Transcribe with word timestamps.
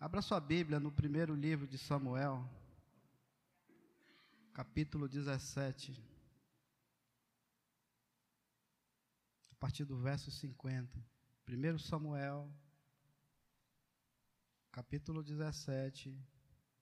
Abra 0.00 0.22
sua 0.22 0.38
Bíblia 0.38 0.78
no 0.78 0.92
primeiro 0.92 1.34
livro 1.34 1.66
de 1.66 1.76
Samuel, 1.76 2.48
capítulo 4.54 5.08
17, 5.08 6.00
a 9.50 9.54
partir 9.56 9.84
do 9.84 9.98
verso 9.98 10.30
50. 10.30 11.04
1 11.48 11.78
Samuel, 11.80 12.48
capítulo 14.70 15.20
17, 15.20 16.16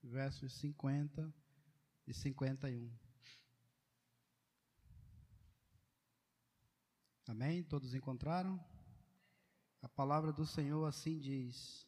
versos 0.03 0.53
50 0.53 1.35
e 2.07 2.13
51. 2.13 2.95
Amém? 7.27 7.65
Todos 7.65 7.95
encontraram? 7.95 8.63
A 9.81 9.89
palavra 9.89 10.35
do 10.35 10.45
Senhor 10.45 10.85
assim 10.85 11.19
diz: 11.19 11.86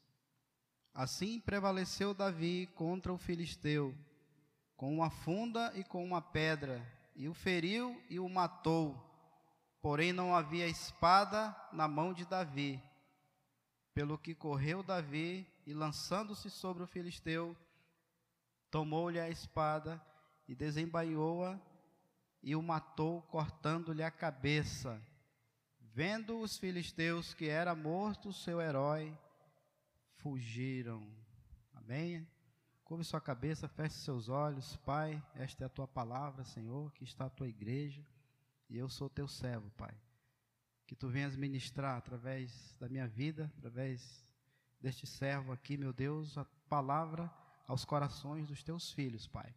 Assim 0.99 1.39
prevaleceu 1.39 2.13
Davi 2.13 2.67
contra 2.75 3.13
o 3.13 3.17
filisteu, 3.17 3.97
com 4.77 4.93
uma 4.93 5.09
funda 5.09 5.73
e 5.77 5.85
com 5.85 6.05
uma 6.05 6.21
pedra, 6.21 6.85
e 7.15 7.29
o 7.29 7.35
feriu 7.35 8.03
e 8.11 8.19
o 8.19 8.29
matou. 8.29 9.01
Porém 9.81 10.13
não 10.13 10.35
havia 10.35 10.67
espada 10.67 11.55
na 11.73 11.87
mão 11.87 12.13
de 12.13 12.27
Davi. 12.27 12.83
Pelo 13.95 14.19
que 14.19 14.35
correu 14.35 14.83
Davi 14.83 15.47
e 15.65 15.73
lançando-se 15.73 16.51
sobre 16.51 16.83
o 16.83 16.89
filisteu, 16.89 17.57
tomou-lhe 18.69 19.21
a 19.21 19.31
espada 19.31 20.05
e 20.49 20.55
desembainhou-a 20.57 21.61
e 22.43 22.57
o 22.57 22.61
matou, 22.61 23.23
cortando-lhe 23.23 24.03
a 24.03 24.11
cabeça. 24.11 25.01
Vendo 25.79 26.41
os 26.41 26.59
filisteus 26.59 27.35
que 27.35 27.49
era 27.49 27.73
morto 27.73 28.31
o 28.31 28.33
seu 28.33 28.61
herói, 28.61 29.17
fugiram. 30.19 31.07
Amém? 31.75 32.27
Curve 32.85 33.05
sua 33.05 33.21
cabeça, 33.21 33.69
feche 33.69 33.97
seus 33.97 34.29
olhos. 34.29 34.77
Pai, 34.79 35.23
esta 35.35 35.65
é 35.65 35.67
a 35.67 35.71
tua 35.71 35.87
palavra, 35.87 36.45
Senhor, 36.45 36.91
que 36.93 37.05
está 37.05 37.27
a 37.27 37.31
tua 37.31 37.49
igreja, 37.49 38.03
e 38.69 38.79
eu 38.79 38.89
sou 38.89 39.09
teu 39.11 39.29
servo, 39.29 39.71
Pai. 39.73 39.95
Que 40.87 40.97
tu 40.97 41.09
venhas 41.09 41.37
ministrar 41.37 41.99
através 41.99 42.75
da 42.81 42.89
minha 42.89 43.07
vida, 43.07 43.53
através 43.59 44.25
deste 44.81 45.07
servo 45.07 45.53
aqui, 45.53 45.77
meu 45.77 45.93
Deus, 45.93 46.39
a 46.39 46.45
palavra 46.69 47.31
aos 47.67 47.85
corações 47.85 48.47
dos 48.47 48.63
teus 48.63 48.91
filhos, 48.93 49.27
Pai. 49.27 49.55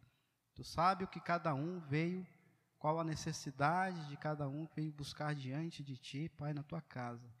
Tu 0.54 0.62
sabe 0.62 1.04
o 1.04 1.08
que 1.08 1.20
cada 1.20 1.54
um 1.54 1.80
veio, 1.80 2.26
qual 2.78 3.00
a 3.00 3.04
necessidade 3.04 4.08
de 4.08 4.16
cada 4.16 4.48
um 4.48 4.66
veio 4.74 4.92
buscar 4.92 5.34
diante 5.34 5.82
de 5.82 5.96
ti, 5.96 6.28
Pai, 6.28 6.52
na 6.52 6.62
tua 6.62 6.82
casa. 6.82 7.32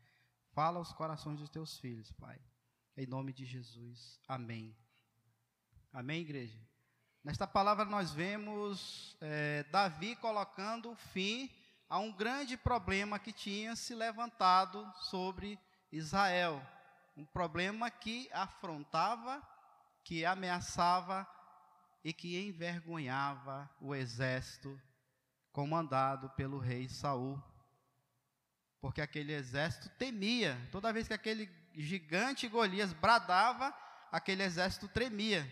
Fala 0.52 0.78
aos 0.78 0.92
corações 0.92 1.38
dos 1.38 1.50
teus 1.50 1.78
filhos, 1.78 2.10
Pai. 2.12 2.40
Em 2.94 3.06
nome 3.06 3.32
de 3.32 3.46
Jesus. 3.46 4.20
Amém. 4.28 4.76
Amém, 5.90 6.20
igreja? 6.20 6.58
Nesta 7.24 7.46
palavra 7.46 7.86
nós 7.86 8.12
vemos 8.12 9.16
é, 9.18 9.62
Davi 9.64 10.14
colocando 10.16 10.94
fim 10.94 11.50
a 11.88 11.98
um 11.98 12.12
grande 12.12 12.54
problema 12.54 13.18
que 13.18 13.32
tinha 13.32 13.74
se 13.76 13.94
levantado 13.94 14.86
sobre 15.04 15.58
Israel. 15.90 16.60
Um 17.16 17.24
problema 17.24 17.90
que 17.90 18.28
afrontava, 18.30 19.42
que 20.04 20.26
ameaçava 20.26 21.26
e 22.04 22.12
que 22.12 22.46
envergonhava 22.46 23.70
o 23.80 23.94
exército 23.94 24.78
comandado 25.50 26.28
pelo 26.30 26.58
rei 26.58 26.90
Saul. 26.90 27.42
Porque 28.82 29.00
aquele 29.00 29.32
exército 29.32 29.88
temia, 29.96 30.58
toda 30.70 30.92
vez 30.92 31.08
que 31.08 31.14
aquele 31.14 31.61
gigante 31.74 32.48
Golias 32.48 32.92
bradava, 32.92 33.74
aquele 34.10 34.42
exército 34.42 34.88
tremia. 34.88 35.50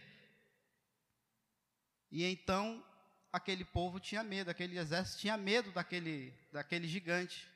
E 2.11 2.25
então 2.25 2.85
aquele 3.33 3.65
povo 3.65 4.01
tinha 4.01 4.23
medo, 4.23 4.51
aquele 4.51 4.79
exército 4.79 5.21
tinha 5.21 5.37
medo 5.37 5.71
daquele, 5.73 6.35
daquele 6.53 6.89
gigante. 6.89 7.49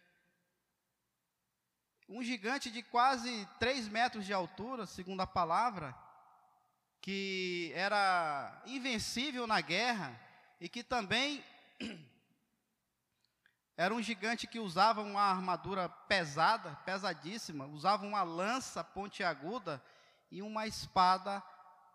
Um 2.08 2.22
gigante 2.22 2.70
de 2.70 2.82
quase 2.82 3.48
3 3.58 3.88
metros 3.88 4.26
de 4.26 4.32
altura, 4.32 4.86
segundo 4.86 5.20
a 5.20 5.26
palavra, 5.26 5.96
que 7.00 7.72
era 7.74 8.62
invencível 8.66 9.46
na 9.46 9.60
guerra 9.60 10.18
e 10.60 10.68
que 10.68 10.82
também 10.84 11.42
era 13.76 13.92
um 13.92 14.00
gigante 14.00 14.46
que 14.46 14.60
usava 14.60 15.02
uma 15.02 15.22
armadura 15.22 15.88
pesada, 15.88 16.76
pesadíssima, 16.84 17.66
usava 17.66 18.06
uma 18.06 18.22
lança 18.22 18.84
pontiaguda 18.84 19.82
e 20.30 20.42
uma 20.42 20.66
espada 20.66 21.42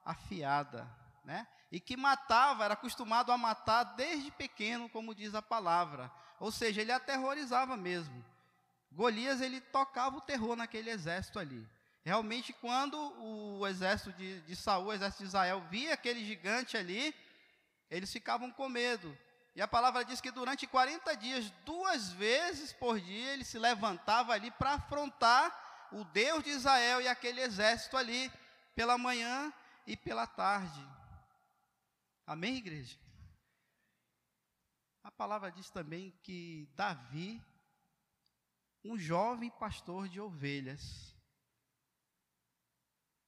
afiada, 0.03 0.87
né? 1.23 1.47
E 1.71 1.79
que 1.79 1.95
matava, 1.95 2.65
era 2.65 2.73
acostumado 2.73 3.31
a 3.31 3.37
matar 3.37 3.83
desde 3.83 4.31
pequeno, 4.31 4.89
como 4.89 5.15
diz 5.15 5.35
a 5.35 5.41
palavra. 5.41 6.11
Ou 6.39 6.51
seja, 6.51 6.81
ele 6.81 6.91
aterrorizava 6.91 7.77
mesmo. 7.77 8.25
Golias, 8.91 9.39
ele 9.39 9.61
tocava 9.61 10.17
o 10.17 10.21
terror 10.21 10.55
naquele 10.55 10.89
exército 10.89 11.37
ali. 11.37 11.65
Realmente, 12.03 12.51
quando 12.53 12.97
o 13.21 13.67
exército 13.67 14.11
de, 14.13 14.41
de 14.41 14.55
Saul, 14.55 14.87
o 14.87 14.93
exército 14.93 15.23
de 15.23 15.29
Israel, 15.29 15.63
via 15.69 15.93
aquele 15.93 16.25
gigante 16.25 16.75
ali, 16.75 17.13
eles 17.89 18.11
ficavam 18.11 18.51
com 18.51 18.67
medo. 18.67 19.15
E 19.59 19.61
a 19.61 19.67
palavra 19.67 20.05
diz 20.05 20.21
que 20.21 20.31
durante 20.31 20.65
40 20.65 21.17
dias, 21.17 21.51
duas 21.65 22.13
vezes 22.13 22.71
por 22.71 22.97
dia, 22.97 23.33
ele 23.33 23.43
se 23.43 23.59
levantava 23.59 24.31
ali 24.31 24.49
para 24.51 24.75
afrontar 24.75 25.89
o 25.91 26.05
Deus 26.05 26.41
de 26.45 26.51
Israel 26.51 27.01
e 27.01 27.09
aquele 27.09 27.41
exército 27.41 27.97
ali, 27.97 28.31
pela 28.73 28.97
manhã 28.97 29.51
e 29.85 29.97
pela 29.97 30.25
tarde. 30.25 30.81
Amém, 32.25 32.55
igreja? 32.55 32.97
A 35.03 35.11
palavra 35.11 35.51
diz 35.51 35.69
também 35.69 36.17
que 36.23 36.65
Davi, 36.73 37.43
um 38.81 38.97
jovem 38.97 39.49
pastor 39.49 40.07
de 40.07 40.21
ovelhas, 40.21 41.13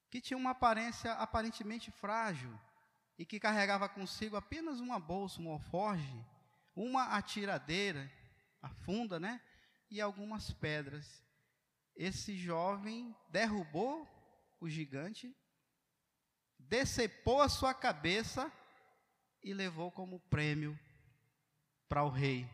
que 0.09 0.21
tinha 0.21 0.37
uma 0.37 0.51
aparência 0.51 1.11
aparentemente 1.11 1.91
frágil, 1.91 2.57
e 3.17 3.25
que 3.25 3.39
carregava 3.39 3.87
consigo 3.87 4.35
apenas 4.35 4.79
uma 4.79 4.99
bolsa, 4.99 5.41
um 5.41 5.51
alforge, 5.51 6.25
uma 6.75 7.15
atiradeira, 7.17 8.11
a 8.61 8.69
funda, 8.69 9.19
né? 9.19 9.41
E 9.89 9.99
algumas 9.99 10.51
pedras. 10.51 11.23
Esse 11.95 12.35
jovem 12.37 13.15
derrubou 13.29 14.07
o 14.59 14.69
gigante, 14.69 15.35
decepou 16.57 17.41
a 17.41 17.49
sua 17.49 17.73
cabeça 17.73 18.51
e 19.43 19.53
levou 19.53 19.91
como 19.91 20.19
prêmio 20.19 20.79
para 21.89 22.03
o 22.03 22.09
rei. 22.09 22.49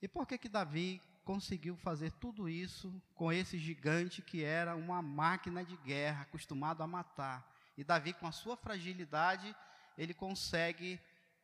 E 0.00 0.08
por 0.08 0.26
que 0.26 0.38
que 0.38 0.48
Davi 0.48 1.00
conseguiu 1.26 1.76
fazer 1.76 2.12
tudo 2.12 2.48
isso 2.48 3.02
com 3.12 3.32
esse 3.32 3.58
gigante 3.58 4.22
que 4.22 4.44
era 4.44 4.76
uma 4.76 5.02
máquina 5.02 5.64
de 5.64 5.76
guerra, 5.78 6.22
acostumado 6.22 6.84
a 6.84 6.86
matar. 6.86 7.52
E 7.76 7.82
Davi, 7.82 8.12
com 8.12 8.28
a 8.28 8.32
sua 8.32 8.56
fragilidade, 8.56 9.54
ele 9.98 10.14
consegue 10.14 11.00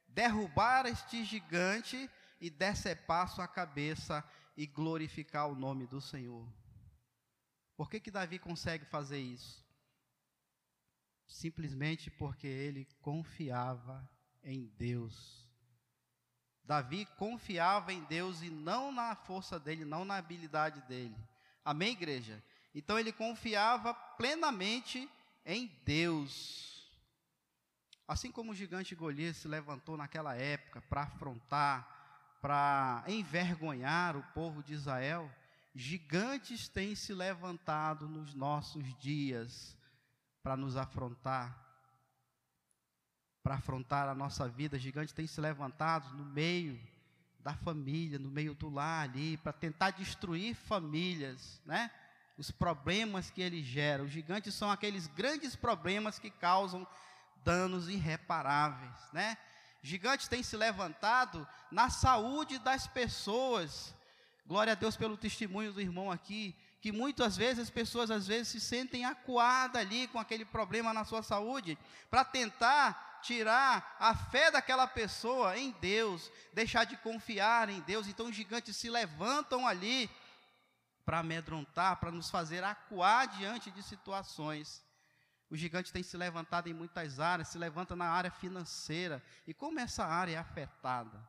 derrubar 0.06 0.86
este 0.86 1.24
gigante 1.24 2.08
e 2.40 2.48
decepar 2.48 3.28
sua 3.28 3.48
cabeça 3.48 4.24
e 4.56 4.68
glorificar 4.68 5.48
o 5.48 5.56
nome 5.56 5.84
do 5.88 6.00
Senhor. 6.00 6.48
Por 7.76 7.90
que, 7.90 7.98
que 7.98 8.10
Davi 8.10 8.38
consegue 8.38 8.84
fazer 8.84 9.18
isso? 9.18 9.66
Simplesmente 11.26 12.08
porque 12.08 12.46
ele 12.46 12.86
confiava 13.00 14.08
em 14.44 14.68
Deus. 14.78 15.41
Davi 16.64 17.06
confiava 17.16 17.92
em 17.92 18.02
Deus 18.04 18.42
e 18.42 18.50
não 18.50 18.92
na 18.92 19.14
força 19.14 19.58
dele, 19.58 19.84
não 19.84 20.04
na 20.04 20.16
habilidade 20.16 20.80
dele. 20.82 21.16
Amém, 21.64 21.92
igreja? 21.92 22.42
Então 22.74 22.98
ele 22.98 23.12
confiava 23.12 23.92
plenamente 23.92 25.08
em 25.44 25.66
Deus. 25.84 26.90
Assim 28.06 28.30
como 28.30 28.52
o 28.52 28.54
gigante 28.54 28.94
Golias 28.94 29.36
se 29.36 29.48
levantou 29.48 29.96
naquela 29.96 30.34
época 30.34 30.80
para 30.82 31.02
afrontar, 31.02 32.38
para 32.40 33.04
envergonhar 33.06 34.16
o 34.16 34.22
povo 34.34 34.62
de 34.62 34.74
Israel, 34.74 35.30
gigantes 35.74 36.68
têm 36.68 36.94
se 36.94 37.14
levantado 37.14 38.08
nos 38.08 38.34
nossos 38.34 38.98
dias 38.98 39.76
para 40.42 40.56
nos 40.56 40.76
afrontar, 40.76 41.56
para 43.52 43.58
afrontar 43.58 44.08
a 44.08 44.14
nossa 44.14 44.48
vida, 44.48 44.78
gigantes 44.78 45.12
têm 45.12 45.26
se 45.26 45.38
levantado 45.38 46.16
no 46.16 46.24
meio 46.24 46.80
da 47.40 47.52
família, 47.52 48.18
no 48.18 48.30
meio 48.30 48.54
do 48.54 48.70
lar 48.70 49.04
ali, 49.04 49.36
para 49.36 49.52
tentar 49.52 49.90
destruir 49.90 50.54
famílias, 50.54 51.60
né? 51.66 51.90
Os 52.38 52.50
problemas 52.50 53.30
que 53.30 53.42
eles 53.42 53.66
geram. 53.66 54.04
Os 54.06 54.10
gigantes 54.10 54.54
são 54.54 54.70
aqueles 54.70 55.06
grandes 55.06 55.54
problemas 55.54 56.18
que 56.18 56.30
causam 56.30 56.86
danos 57.44 57.90
irreparáveis, 57.90 58.96
né? 59.12 59.36
Gigantes 59.82 60.28
têm 60.28 60.42
se 60.42 60.56
levantado 60.56 61.46
na 61.70 61.90
saúde 61.90 62.58
das 62.58 62.86
pessoas. 62.86 63.94
Glória 64.46 64.72
a 64.72 64.76
Deus 64.76 64.96
pelo 64.96 65.18
testemunho 65.18 65.74
do 65.74 65.80
irmão 65.80 66.10
aqui, 66.10 66.56
que 66.80 66.90
muitas 66.90 67.36
vezes 67.36 67.64
as 67.64 67.70
pessoas 67.70 68.10
às 68.10 68.26
vezes 68.26 68.48
se 68.48 68.60
sentem 68.60 69.04
acuadas 69.04 69.82
ali 69.82 70.08
com 70.08 70.18
aquele 70.18 70.46
problema 70.46 70.94
na 70.94 71.04
sua 71.04 71.22
saúde, 71.22 71.76
para 72.08 72.24
tentar 72.24 73.11
tirar 73.22 73.96
a 73.98 74.14
fé 74.14 74.50
daquela 74.50 74.86
pessoa 74.86 75.56
em 75.56 75.70
Deus, 75.72 76.30
deixar 76.52 76.84
de 76.84 76.96
confiar 76.96 77.68
em 77.68 77.80
Deus. 77.80 78.06
Então 78.06 78.26
os 78.26 78.36
gigantes 78.36 78.76
se 78.76 78.90
levantam 78.90 79.66
ali 79.66 80.10
para 81.04 81.20
amedrontar, 81.20 81.96
para 81.96 82.10
nos 82.10 82.30
fazer 82.30 82.62
acuar 82.62 83.26
diante 83.28 83.70
de 83.70 83.82
situações. 83.82 84.84
O 85.48 85.56
gigante 85.56 85.92
tem 85.92 86.02
se 86.02 86.16
levantado 86.16 86.68
em 86.68 86.72
muitas 86.72 87.20
áreas, 87.20 87.48
se 87.48 87.58
levanta 87.58 87.94
na 87.94 88.06
área 88.06 88.30
financeira. 88.30 89.22
E 89.46 89.52
como 89.52 89.78
essa 89.80 90.04
área 90.04 90.32
é 90.32 90.38
afetada 90.38 91.22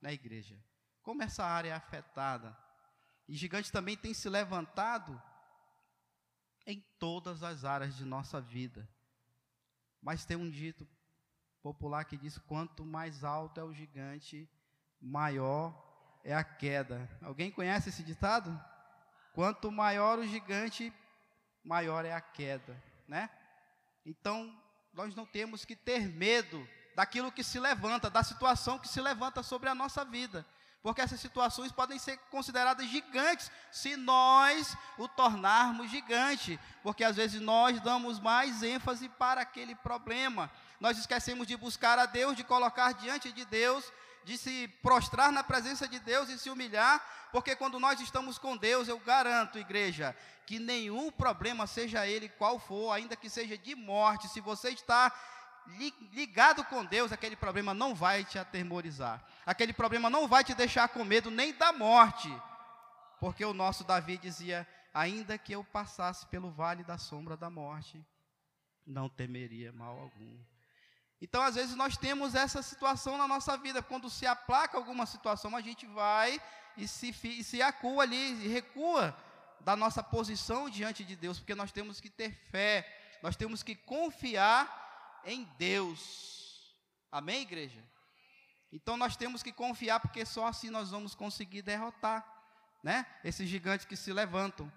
na 0.00 0.12
igreja? 0.12 0.62
Como 1.02 1.22
essa 1.22 1.44
área 1.44 1.70
é 1.70 1.72
afetada? 1.72 2.56
E 3.26 3.34
gigante 3.34 3.72
também 3.72 3.96
tem 3.96 4.12
se 4.12 4.28
levantado 4.28 5.20
em 6.66 6.80
todas 6.98 7.42
as 7.42 7.64
áreas 7.64 7.96
de 7.96 8.04
nossa 8.04 8.40
vida. 8.40 8.88
Mas 10.02 10.26
tem 10.26 10.36
um 10.36 10.50
dito 10.50 10.86
popular 11.64 12.04
que 12.04 12.18
diz: 12.18 12.36
quanto 12.36 12.84
mais 12.84 13.24
alto 13.24 13.58
é 13.58 13.64
o 13.64 13.72
gigante, 13.72 14.46
maior 15.00 15.74
é 16.22 16.34
a 16.34 16.44
queda. 16.44 17.08
Alguém 17.22 17.50
conhece 17.50 17.88
esse 17.88 18.02
ditado? 18.02 18.54
Quanto 19.32 19.72
maior 19.72 20.18
o 20.18 20.26
gigante, 20.26 20.92
maior 21.64 22.04
é 22.04 22.12
a 22.12 22.20
queda, 22.20 22.80
né? 23.08 23.30
Então, 24.04 24.54
nós 24.92 25.14
não 25.14 25.24
temos 25.24 25.64
que 25.64 25.74
ter 25.74 26.06
medo 26.06 26.68
daquilo 26.94 27.32
que 27.32 27.42
se 27.42 27.58
levanta, 27.58 28.10
da 28.10 28.22
situação 28.22 28.78
que 28.78 28.86
se 28.86 29.00
levanta 29.00 29.42
sobre 29.42 29.70
a 29.70 29.74
nossa 29.74 30.04
vida 30.04 30.46
porque 30.84 31.00
essas 31.00 31.18
situações 31.18 31.72
podem 31.72 31.98
ser 31.98 32.18
consideradas 32.30 32.86
gigantes 32.86 33.50
se 33.72 33.96
nós 33.96 34.76
o 34.98 35.08
tornarmos 35.08 35.90
gigante, 35.90 36.60
porque 36.82 37.02
às 37.02 37.16
vezes 37.16 37.40
nós 37.40 37.80
damos 37.80 38.20
mais 38.20 38.62
ênfase 38.62 39.08
para 39.08 39.40
aquele 39.40 39.74
problema. 39.74 40.50
Nós 40.78 40.98
esquecemos 40.98 41.46
de 41.46 41.56
buscar 41.56 41.98
a 41.98 42.04
Deus, 42.04 42.36
de 42.36 42.44
colocar 42.44 42.92
diante 42.92 43.32
de 43.32 43.46
Deus, 43.46 43.90
de 44.26 44.36
se 44.36 44.68
prostrar 44.82 45.32
na 45.32 45.42
presença 45.42 45.88
de 45.88 45.98
Deus 45.98 46.28
e 46.28 46.38
se 46.38 46.50
humilhar, 46.50 47.02
porque 47.32 47.56
quando 47.56 47.80
nós 47.80 47.98
estamos 47.98 48.36
com 48.36 48.54
Deus, 48.54 48.86
eu 48.86 48.98
garanto, 48.98 49.58
igreja, 49.58 50.14
que 50.44 50.58
nenhum 50.58 51.10
problema, 51.10 51.66
seja 51.66 52.06
ele 52.06 52.28
qual 52.28 52.58
for, 52.58 52.92
ainda 52.92 53.16
que 53.16 53.30
seja 53.30 53.56
de 53.56 53.74
morte, 53.74 54.28
se 54.28 54.38
você 54.38 54.68
está 54.68 55.10
ligado 56.12 56.64
com 56.64 56.84
Deus, 56.84 57.12
aquele 57.12 57.36
problema 57.36 57.72
não 57.72 57.94
vai 57.94 58.24
te 58.24 58.38
atemorizar. 58.38 59.24
Aquele 59.46 59.72
problema 59.72 60.10
não 60.10 60.28
vai 60.28 60.44
te 60.44 60.54
deixar 60.54 60.88
com 60.88 61.04
medo 61.04 61.30
nem 61.30 61.52
da 61.54 61.72
morte. 61.72 62.30
Porque 63.18 63.44
o 63.44 63.54
nosso 63.54 63.84
Davi 63.84 64.18
dizia: 64.18 64.66
Ainda 64.92 65.38
que 65.38 65.52
eu 65.52 65.64
passasse 65.64 66.26
pelo 66.26 66.50
vale 66.50 66.84
da 66.84 66.98
sombra 66.98 67.36
da 67.36 67.48
morte, 67.48 68.04
não 68.86 69.08
temeria 69.08 69.72
mal 69.72 69.98
algum. 69.98 70.38
Então, 71.20 71.42
às 71.42 71.54
vezes, 71.54 71.74
nós 71.74 71.96
temos 71.96 72.34
essa 72.34 72.62
situação 72.62 73.16
na 73.16 73.26
nossa 73.26 73.56
vida. 73.56 73.82
Quando 73.82 74.10
se 74.10 74.26
aplaca 74.26 74.76
alguma 74.76 75.06
situação, 75.06 75.56
a 75.56 75.60
gente 75.60 75.86
vai 75.86 76.40
e 76.76 76.86
se, 76.86 77.14
e 77.24 77.42
se 77.42 77.62
acua 77.62 78.02
ali, 78.02 78.44
e 78.44 78.48
recua 78.48 79.16
da 79.60 79.74
nossa 79.74 80.02
posição 80.02 80.68
diante 80.68 81.02
de 81.02 81.16
Deus, 81.16 81.38
porque 81.38 81.54
nós 81.54 81.72
temos 81.72 82.00
que 82.00 82.10
ter 82.10 82.30
fé, 82.50 82.86
nós 83.22 83.34
temos 83.34 83.62
que 83.62 83.74
confiar 83.74 84.83
em 85.24 85.44
Deus. 85.58 86.74
Amém, 87.10 87.42
igreja? 87.42 87.82
Então 88.72 88.96
nós 88.96 89.16
temos 89.16 89.42
que 89.42 89.52
confiar, 89.52 90.00
porque 90.00 90.26
só 90.26 90.46
assim 90.46 90.68
nós 90.68 90.90
vamos 90.90 91.14
conseguir 91.14 91.62
derrotar, 91.62 92.26
né? 92.82 93.06
Esses 93.22 93.48
gigantes 93.48 93.86
que 93.86 93.96
se 93.96 94.12
levantam. 94.12 94.70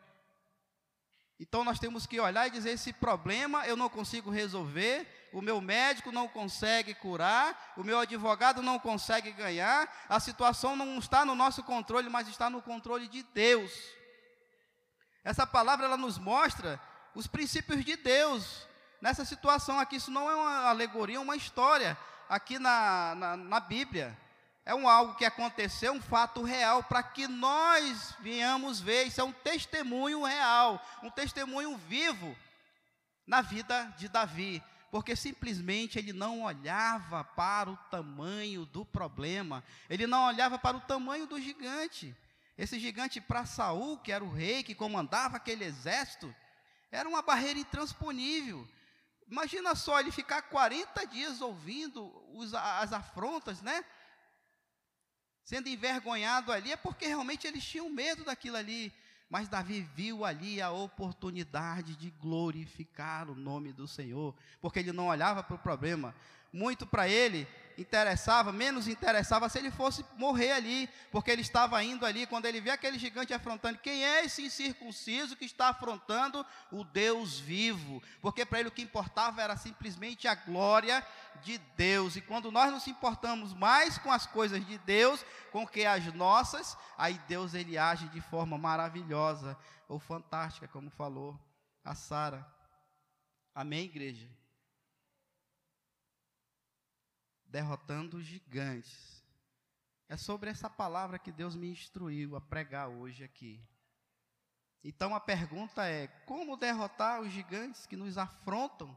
Então 1.39 1.63
nós 1.63 1.79
temos 1.79 2.05
que 2.05 2.19
olhar 2.19 2.47
e 2.47 2.51
dizer: 2.51 2.71
esse 2.71 2.93
problema 2.93 3.65
eu 3.65 3.75
não 3.75 3.89
consigo 3.89 4.29
resolver, 4.29 5.29
o 5.33 5.41
meu 5.41 5.59
médico 5.59 6.11
não 6.11 6.27
consegue 6.27 6.93
curar, 6.93 7.73
o 7.75 7.83
meu 7.83 7.99
advogado 7.99 8.61
não 8.61 8.77
consegue 8.77 9.31
ganhar, 9.31 9.91
a 10.07 10.19
situação 10.19 10.75
não 10.75 10.99
está 10.99 11.25
no 11.25 11.35
nosso 11.35 11.63
controle, 11.63 12.09
mas 12.09 12.27
está 12.27 12.49
no 12.49 12.61
controle 12.61 13.07
de 13.07 13.23
Deus. 13.23 13.71
Essa 15.23 15.45
palavra 15.45 15.85
ela 15.85 15.97
nos 15.97 16.17
mostra 16.17 16.79
os 17.13 17.25
princípios 17.27 17.83
de 17.83 17.97
Deus, 17.97 18.66
nessa 19.01 19.25
situação 19.25 19.79
aqui. 19.79 19.97
Isso 19.97 20.11
não 20.11 20.29
é 20.29 20.35
uma 20.35 20.69
alegoria, 20.69 21.17
é 21.17 21.19
uma 21.19 21.35
história 21.35 21.97
aqui 22.29 22.59
na, 22.59 23.15
na, 23.15 23.37
na 23.37 23.59
Bíblia. 23.59 24.17
É 24.65 24.75
um 24.75 24.87
algo 24.89 25.15
que 25.15 25.23
aconteceu, 25.23 25.93
um 25.93 26.01
fato 26.01 26.43
real, 26.43 26.83
para 26.83 27.01
que 27.01 27.25
nós 27.27 28.13
venhamos 28.19 28.81
ver. 28.81 29.05
Isso 29.05 29.21
é 29.21 29.23
um 29.23 29.31
testemunho 29.31 30.23
real, 30.23 30.85
um 31.01 31.09
testemunho 31.09 31.77
vivo 31.77 32.35
na 33.25 33.41
vida 33.41 33.85
de 33.97 34.09
Davi. 34.09 34.61
Porque 34.91 35.15
simplesmente 35.15 35.97
ele 35.97 36.11
não 36.11 36.43
olhava 36.43 37.23
para 37.23 37.69
o 37.69 37.77
tamanho 37.89 38.65
do 38.65 38.85
problema, 38.85 39.63
ele 39.89 40.07
não 40.07 40.25
olhava 40.25 40.57
para 40.57 40.77
o 40.77 40.81
tamanho 40.81 41.27
do 41.27 41.39
gigante. 41.39 42.15
Esse 42.57 42.79
gigante 42.79 43.21
para 43.21 43.45
Saul, 43.45 43.97
que 43.99 44.11
era 44.11 44.23
o 44.23 44.33
rei 44.33 44.63
que 44.63 44.73
comandava 44.73 45.37
aquele 45.37 45.63
exército, 45.63 46.33
era 46.91 47.07
uma 47.07 47.21
barreira 47.21 47.59
intransponível. 47.59 48.67
Imagina 49.29 49.75
só 49.75 49.99
ele 49.99 50.11
ficar 50.11 50.41
40 50.43 51.05
dias 51.05 51.41
ouvindo 51.41 52.13
os, 52.33 52.53
as 52.53 52.93
afrontas, 52.93 53.61
né? 53.61 53.83
Sendo 55.43 55.67
envergonhado 55.69 56.51
ali, 56.51 56.71
é 56.71 56.77
porque 56.77 57.07
realmente 57.07 57.45
eles 57.45 57.63
tinham 57.63 57.89
medo 57.89 58.23
daquilo 58.23 58.57
ali. 58.57 58.93
Mas 59.29 59.49
Davi 59.49 59.81
viu 59.93 60.23
ali 60.23 60.61
a 60.61 60.71
oportunidade 60.71 61.95
de 61.97 62.09
glorificar 62.11 63.29
o 63.29 63.35
nome 63.35 63.73
do 63.73 63.87
Senhor, 63.87 64.33
porque 64.61 64.79
ele 64.79 64.93
não 64.93 65.07
olhava 65.07 65.43
para 65.43 65.55
o 65.55 65.59
problema. 65.59 66.15
Muito 66.51 66.87
para 66.87 67.09
ele 67.09 67.45
interessava, 67.77 68.51
menos 68.51 68.87
interessava 68.87 69.47
se 69.47 69.59
ele 69.59 69.69
fosse 69.69 70.03
morrer 70.15 70.51
ali, 70.51 70.89
porque 71.11 71.29
ele 71.29 71.43
estava 71.43 71.81
indo 71.83 72.05
ali, 72.05 72.25
quando 72.25 72.45
ele 72.45 72.59
vê 72.59 72.71
aquele 72.71 72.97
gigante 72.97 73.33
afrontando, 73.33 73.77
quem 73.77 74.03
é 74.03 74.25
esse 74.25 74.43
incircunciso 74.43 75.35
que 75.35 75.45
está 75.45 75.69
afrontando 75.69 76.45
o 76.71 76.83
Deus 76.83 77.39
vivo? 77.39 78.01
Porque 78.19 78.45
para 78.45 78.59
ele 78.59 78.69
o 78.69 78.71
que 78.71 78.81
importava 78.81 79.41
era 79.41 79.55
simplesmente 79.55 80.27
a 80.27 80.33
glória 80.33 81.05
de 81.43 81.59
Deus, 81.77 82.15
e 82.15 82.21
quando 82.21 82.51
nós 82.51 82.71
nos 82.71 82.87
importamos 82.87 83.53
mais 83.53 83.97
com 83.97 84.11
as 84.11 84.25
coisas 84.25 84.65
de 84.65 84.77
Deus, 84.79 85.23
com 85.51 85.67
que 85.67 85.85
as 85.85 86.03
nossas, 86.13 86.75
aí 86.97 87.21
Deus 87.27 87.53
ele 87.53 87.77
age 87.77 88.07
de 88.09 88.21
forma 88.21 88.57
maravilhosa, 88.57 89.55
ou 89.87 89.99
fantástica, 89.99 90.67
como 90.67 90.89
falou 90.89 91.39
a 91.83 91.95
Sara. 91.95 92.45
Amém, 93.53 93.85
igreja? 93.85 94.36
Derrotando 97.57 98.21
gigantes. 98.21 99.25
É 100.07 100.15
sobre 100.15 100.47
essa 100.47 100.69
palavra 100.69 101.17
que 101.17 101.31
Deus 101.31 101.55
me 101.55 101.67
instruiu 101.67 102.35
a 102.35 102.41
pregar 102.41 102.87
hoje 102.87 103.23
aqui. 103.23 103.59
Então 104.83 105.15
a 105.15 105.19
pergunta 105.19 105.83
é: 105.87 106.05
como 106.27 106.55
derrotar 106.55 107.19
os 107.19 107.31
gigantes 107.31 107.87
que 107.87 107.95
nos 107.95 108.15
afrontam? 108.15 108.95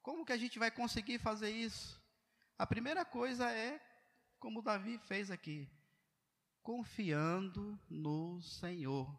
Como 0.00 0.24
que 0.24 0.32
a 0.32 0.36
gente 0.38 0.58
vai 0.58 0.70
conseguir 0.70 1.18
fazer 1.18 1.50
isso? 1.50 2.02
A 2.56 2.66
primeira 2.66 3.04
coisa 3.04 3.50
é, 3.50 3.78
como 4.38 4.62
Davi 4.62 4.96
fez 5.00 5.30
aqui, 5.30 5.70
confiando 6.62 7.78
no 7.90 8.40
Senhor. 8.40 9.14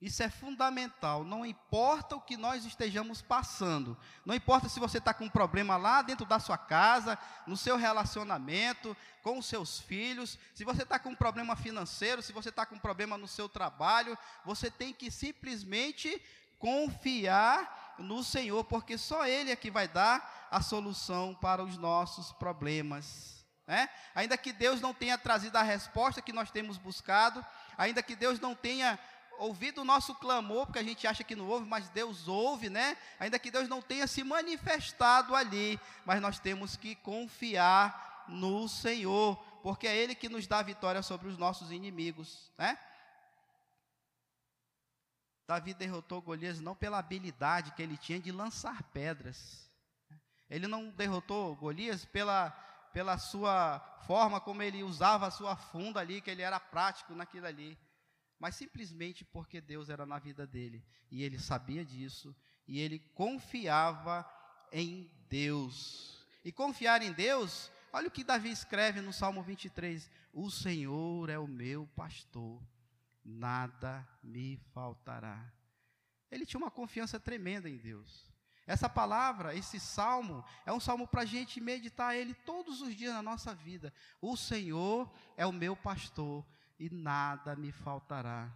Isso 0.00 0.22
é 0.22 0.28
fundamental. 0.28 1.24
Não 1.24 1.44
importa 1.44 2.16
o 2.16 2.20
que 2.20 2.36
nós 2.36 2.66
estejamos 2.66 3.22
passando. 3.22 3.96
Não 4.26 4.34
importa 4.34 4.68
se 4.68 4.78
você 4.78 4.98
está 4.98 5.14
com 5.14 5.24
um 5.24 5.30
problema 5.30 5.76
lá 5.76 6.02
dentro 6.02 6.26
da 6.26 6.38
sua 6.38 6.58
casa, 6.58 7.18
no 7.46 7.56
seu 7.56 7.76
relacionamento, 7.76 8.94
com 9.22 9.38
os 9.38 9.46
seus 9.46 9.80
filhos. 9.80 10.38
Se 10.54 10.64
você 10.64 10.82
está 10.82 10.98
com 10.98 11.10
um 11.10 11.16
problema 11.16 11.56
financeiro, 11.56 12.20
se 12.20 12.32
você 12.32 12.50
está 12.50 12.66
com 12.66 12.74
um 12.74 12.78
problema 12.80 13.16
no 13.16 13.26
seu 13.26 13.48
trabalho, 13.48 14.18
você 14.44 14.70
tem 14.70 14.92
que 14.92 15.10
simplesmente 15.10 16.22
confiar 16.58 17.94
no 17.98 18.22
Senhor, 18.22 18.64
porque 18.64 18.98
só 18.98 19.26
Ele 19.26 19.50
é 19.50 19.56
que 19.56 19.70
vai 19.70 19.88
dar 19.88 20.48
a 20.50 20.60
solução 20.60 21.34
para 21.34 21.62
os 21.62 21.78
nossos 21.78 22.32
problemas. 22.32 23.36
Né? 23.66 23.88
Ainda 24.14 24.36
que 24.38 24.52
Deus 24.52 24.80
não 24.80 24.94
tenha 24.94 25.18
trazido 25.18 25.56
a 25.56 25.62
resposta 25.62 26.22
que 26.22 26.32
nós 26.32 26.50
temos 26.50 26.78
buscado, 26.78 27.44
ainda 27.76 28.02
que 28.02 28.14
Deus 28.14 28.38
não 28.38 28.54
tenha 28.54 28.98
ouvido 29.38 29.80
o 29.80 29.84
nosso 29.84 30.14
clamor, 30.14 30.66
porque 30.66 30.78
a 30.78 30.82
gente 30.82 31.06
acha 31.06 31.24
que 31.24 31.36
não 31.36 31.48
ouve, 31.48 31.66
mas 31.66 31.88
Deus 31.88 32.28
ouve, 32.28 32.68
né? 32.68 32.96
Ainda 33.18 33.38
que 33.38 33.50
Deus 33.50 33.68
não 33.68 33.82
tenha 33.82 34.06
se 34.06 34.22
manifestado 34.24 35.34
ali, 35.34 35.80
mas 36.04 36.20
nós 36.20 36.38
temos 36.38 36.76
que 36.76 36.94
confiar 36.94 38.24
no 38.28 38.68
Senhor, 38.68 39.36
porque 39.62 39.86
é 39.86 39.96
Ele 39.96 40.14
que 40.14 40.28
nos 40.28 40.46
dá 40.46 40.62
vitória 40.62 41.02
sobre 41.02 41.28
os 41.28 41.38
nossos 41.38 41.70
inimigos, 41.70 42.50
né? 42.58 42.78
Davi 45.46 45.72
derrotou 45.74 46.20
Golias 46.20 46.60
não 46.60 46.74
pela 46.74 46.98
habilidade 46.98 47.70
que 47.70 47.80
ele 47.80 47.96
tinha 47.96 48.18
de 48.18 48.32
lançar 48.32 48.82
pedras. 48.84 49.70
Ele 50.50 50.66
não 50.66 50.90
derrotou 50.90 51.54
Golias 51.54 52.04
pela, 52.04 52.50
pela 52.92 53.16
sua 53.16 53.78
forma 54.06 54.40
como 54.40 54.60
ele 54.60 54.82
usava 54.82 55.28
a 55.28 55.30
sua 55.30 55.54
funda 55.54 56.00
ali, 56.00 56.20
que 56.20 56.30
ele 56.30 56.42
era 56.42 56.58
prático 56.58 57.14
naquilo 57.14 57.46
ali 57.46 57.78
mas 58.38 58.54
simplesmente 58.54 59.24
porque 59.24 59.60
Deus 59.60 59.88
era 59.88 60.04
na 60.04 60.18
vida 60.18 60.46
dele 60.46 60.84
e 61.10 61.22
ele 61.22 61.38
sabia 61.38 61.84
disso 61.84 62.34
e 62.66 62.80
ele 62.80 62.98
confiava 63.14 64.28
em 64.72 65.10
Deus. 65.28 66.26
E 66.44 66.52
confiar 66.52 67.02
em 67.02 67.12
Deus, 67.12 67.70
olha 67.92 68.08
o 68.08 68.10
que 68.10 68.22
Davi 68.22 68.50
escreve 68.50 69.00
no 69.00 69.12
Salmo 69.12 69.42
23: 69.42 70.10
O 70.32 70.50
Senhor 70.50 71.28
é 71.28 71.38
o 71.38 71.46
meu 71.46 71.86
pastor, 71.96 72.62
nada 73.24 74.06
me 74.22 74.56
faltará. 74.72 75.52
Ele 76.30 76.44
tinha 76.44 76.58
uma 76.58 76.70
confiança 76.70 77.18
tremenda 77.18 77.68
em 77.68 77.76
Deus. 77.76 78.30
Essa 78.66 78.88
palavra, 78.88 79.54
esse 79.54 79.78
salmo, 79.78 80.44
é 80.64 80.72
um 80.72 80.80
salmo 80.80 81.06
para 81.06 81.22
a 81.22 81.26
gente 81.26 81.60
meditar 81.60 82.16
ele 82.16 82.34
todos 82.34 82.80
os 82.80 82.94
dias 82.96 83.14
na 83.14 83.22
nossa 83.22 83.54
vida. 83.54 83.94
O 84.20 84.36
Senhor 84.36 85.12
é 85.36 85.46
o 85.46 85.52
meu 85.52 85.76
pastor 85.76 86.44
e 86.78 86.90
nada 86.90 87.56
me 87.56 87.72
faltará. 87.72 88.50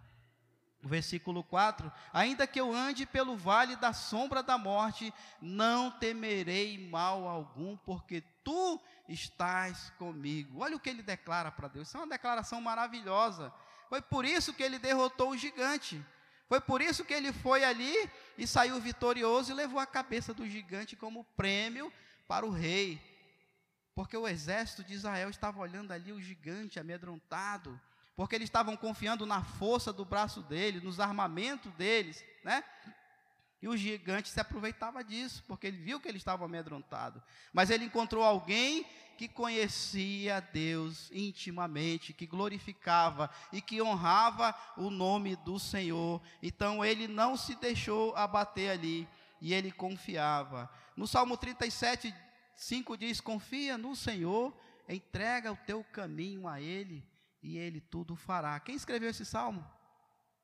O 0.83 0.87
versículo 0.87 1.43
4: 1.43 1.91
Ainda 2.11 2.47
que 2.47 2.59
eu 2.59 2.73
ande 2.73 3.05
pelo 3.05 3.37
vale 3.37 3.75
da 3.75 3.93
sombra 3.93 4.41
da 4.41 4.57
morte, 4.57 5.13
não 5.39 5.91
temerei 5.91 6.89
mal 6.89 7.27
algum, 7.27 7.77
porque 7.77 8.21
tu 8.43 8.81
estás 9.07 9.91
comigo. 9.91 10.59
Olha 10.59 10.75
o 10.75 10.79
que 10.79 10.89
ele 10.89 11.03
declara 11.03 11.51
para 11.51 11.67
Deus. 11.67 11.87
Isso 11.87 11.97
é 11.97 11.99
uma 11.99 12.07
declaração 12.07 12.59
maravilhosa. 12.59 13.53
Foi 13.89 14.01
por 14.01 14.25
isso 14.25 14.53
que 14.53 14.63
ele 14.63 14.79
derrotou 14.79 15.31
o 15.31 15.37
gigante. 15.37 16.03
Foi 16.47 16.59
por 16.59 16.81
isso 16.81 17.05
que 17.05 17.13
ele 17.13 17.31
foi 17.31 17.63
ali 17.63 17.93
e 18.37 18.45
saiu 18.45 18.79
vitorioso 18.81 19.51
e 19.51 19.55
levou 19.55 19.79
a 19.79 19.85
cabeça 19.85 20.33
do 20.33 20.45
gigante 20.45 20.95
como 20.95 21.23
prêmio 21.37 21.93
para 22.27 22.45
o 22.45 22.49
rei. 22.49 22.99
Porque 23.93 24.17
o 24.17 24.27
exército 24.27 24.83
de 24.83 24.93
Israel 24.93 25.29
estava 25.29 25.59
olhando 25.59 25.91
ali 25.91 26.11
o 26.11 26.21
gigante 26.21 26.79
amedrontado, 26.79 27.79
porque 28.15 28.35
eles 28.35 28.47
estavam 28.47 28.75
confiando 28.75 29.25
na 29.25 29.43
força 29.43 29.91
do 29.91 30.05
braço 30.05 30.41
dele, 30.41 30.79
nos 30.79 30.99
armamentos 30.99 31.71
deles, 31.73 32.23
né? 32.43 32.63
E 33.61 33.67
o 33.67 33.77
gigante 33.77 34.27
se 34.27 34.39
aproveitava 34.39 35.03
disso, 35.03 35.43
porque 35.47 35.67
ele 35.67 35.77
viu 35.77 35.99
que 35.99 36.07
ele 36.07 36.17
estava 36.17 36.45
amedrontado. 36.45 37.21
Mas 37.53 37.69
ele 37.69 37.85
encontrou 37.85 38.23
alguém 38.23 38.85
que 39.17 39.27
conhecia 39.27 40.41
Deus 40.41 41.11
intimamente, 41.11 42.11
que 42.11 42.25
glorificava 42.25 43.29
e 43.53 43.61
que 43.61 43.79
honrava 43.79 44.55
o 44.75 44.89
nome 44.89 45.35
do 45.35 45.59
Senhor. 45.59 46.19
Então 46.41 46.83
ele 46.83 47.07
não 47.07 47.37
se 47.37 47.53
deixou 47.53 48.15
abater 48.15 48.71
ali 48.71 49.07
e 49.39 49.53
ele 49.53 49.71
confiava. 49.71 50.67
No 50.97 51.05
Salmo 51.05 51.37
37, 51.37 52.11
5 52.55 52.97
diz: 52.97 53.21
Confia 53.21 53.77
no 53.77 53.95
Senhor, 53.95 54.51
entrega 54.89 55.51
o 55.51 55.57
teu 55.57 55.83
caminho 55.83 56.47
a 56.47 56.59
Ele 56.59 57.10
e 57.41 57.57
Ele 57.57 57.81
tudo 57.81 58.15
fará. 58.15 58.59
Quem 58.59 58.75
escreveu 58.75 59.09
esse 59.09 59.25
salmo? 59.25 59.65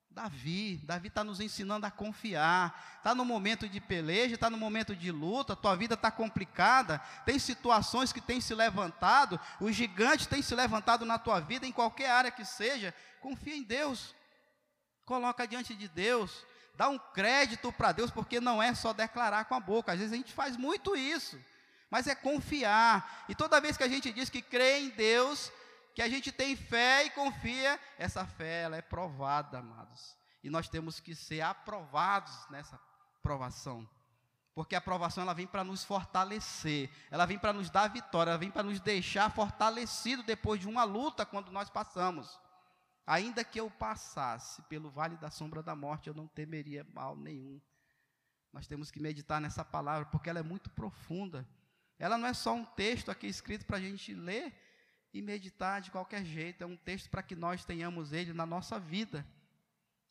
Davi, 0.09 0.77
Davi 0.83 1.09
está 1.09 1.23
nos 1.23 1.39
ensinando 1.39 1.85
a 1.85 1.91
confiar. 1.91 2.97
Está 2.97 3.13
no 3.13 3.23
momento 3.23 3.69
de 3.69 3.79
peleja, 3.79 4.33
está 4.33 4.49
no 4.49 4.57
momento 4.57 4.95
de 4.95 5.11
luta, 5.11 5.55
tua 5.55 5.75
vida 5.75 5.93
está 5.93 6.09
complicada, 6.09 6.97
tem 7.23 7.37
situações 7.37 8.11
que 8.11 8.19
têm 8.19 8.41
se 8.41 8.55
levantado, 8.55 9.39
os 9.61 9.75
gigantes 9.75 10.25
têm 10.25 10.41
se 10.41 10.55
levantado 10.55 11.05
na 11.05 11.19
tua 11.19 11.39
vida, 11.39 11.67
em 11.67 11.71
qualquer 11.71 12.09
área 12.09 12.31
que 12.31 12.43
seja. 12.43 12.95
Confia 13.21 13.55
em 13.55 13.61
Deus, 13.61 14.15
coloca 15.05 15.47
diante 15.47 15.75
de 15.75 15.87
Deus, 15.87 16.43
dá 16.75 16.89
um 16.89 16.97
crédito 16.97 17.71
para 17.71 17.91
Deus, 17.91 18.09
porque 18.09 18.39
não 18.39 18.61
é 18.61 18.73
só 18.73 18.93
declarar 18.93 19.45
com 19.45 19.53
a 19.53 19.59
boca, 19.59 19.91
às 19.91 19.99
vezes 19.99 20.13
a 20.13 20.17
gente 20.17 20.33
faz 20.33 20.57
muito 20.57 20.95
isso, 20.95 21.39
mas 21.91 22.07
é 22.07 22.15
confiar. 22.15 23.25
E 23.29 23.35
toda 23.35 23.61
vez 23.61 23.77
que 23.77 23.83
a 23.83 23.87
gente 23.87 24.11
diz 24.11 24.31
que 24.31 24.41
crê 24.41 24.79
em 24.79 24.89
Deus, 24.89 25.51
que 25.97 26.01
a 26.03 26.07
gente 26.07 26.31
tem 26.31 26.55
fé 26.55 27.05
e 27.05 27.09
confia, 27.09 27.79
essa 27.97 28.23
fé 28.23 28.61
ela 28.61 28.77
é 28.77 28.83
provada, 28.83 29.57
amados. 29.57 30.15
E 30.43 30.49
nós 30.49 30.69
temos 30.69 30.99
que 30.99 31.15
ser 31.15 31.41
aprovados 31.41 32.47
nessa 32.51 32.79
provação. 33.23 33.89
Porque 34.53 34.75
a 34.75 34.77
aprovação 34.77 35.23
ela 35.23 35.33
vem 35.33 35.47
para 35.47 35.63
nos 35.63 35.83
fortalecer, 35.83 36.91
ela 37.09 37.25
vem 37.25 37.39
para 37.39 37.51
nos 37.51 37.71
dar 37.71 37.87
vitória, 37.89 38.29
ela 38.29 38.37
vem 38.37 38.51
para 38.51 38.61
nos 38.61 38.79
deixar 38.79 39.31
fortalecido 39.31 40.21
depois 40.21 40.61
de 40.61 40.67
uma 40.67 40.83
luta 40.83 41.25
quando 41.25 41.51
nós 41.51 41.67
passamos. 41.67 42.39
Ainda 43.03 43.43
que 43.43 43.59
eu 43.59 43.71
passasse 43.71 44.61
pelo 44.69 44.91
vale 44.91 45.17
da 45.17 45.31
sombra 45.31 45.63
da 45.63 45.75
morte, 45.75 46.09
eu 46.09 46.13
não 46.13 46.27
temeria 46.27 46.85
mal 46.93 47.15
nenhum. 47.15 47.59
Nós 48.53 48.67
temos 48.67 48.91
que 48.91 48.99
meditar 48.99 49.41
nessa 49.41 49.65
palavra, 49.65 50.05
porque 50.05 50.29
ela 50.29 50.37
é 50.37 50.43
muito 50.43 50.69
profunda. 50.69 51.43
Ela 51.97 52.19
não 52.19 52.27
é 52.27 52.35
só 52.35 52.53
um 52.53 52.63
texto 52.63 53.09
aqui 53.09 53.25
escrito 53.25 53.65
para 53.65 53.77
a 53.77 53.81
gente 53.81 54.13
ler 54.13 54.66
e 55.13 55.21
meditar 55.21 55.81
de 55.81 55.91
qualquer 55.91 56.23
jeito. 56.23 56.63
É 56.63 56.67
um 56.67 56.77
texto 56.77 57.09
para 57.09 57.23
que 57.23 57.35
nós 57.35 57.65
tenhamos 57.65 58.13
ele 58.13 58.33
na 58.33 58.45
nossa 58.45 58.79
vida. 58.79 59.25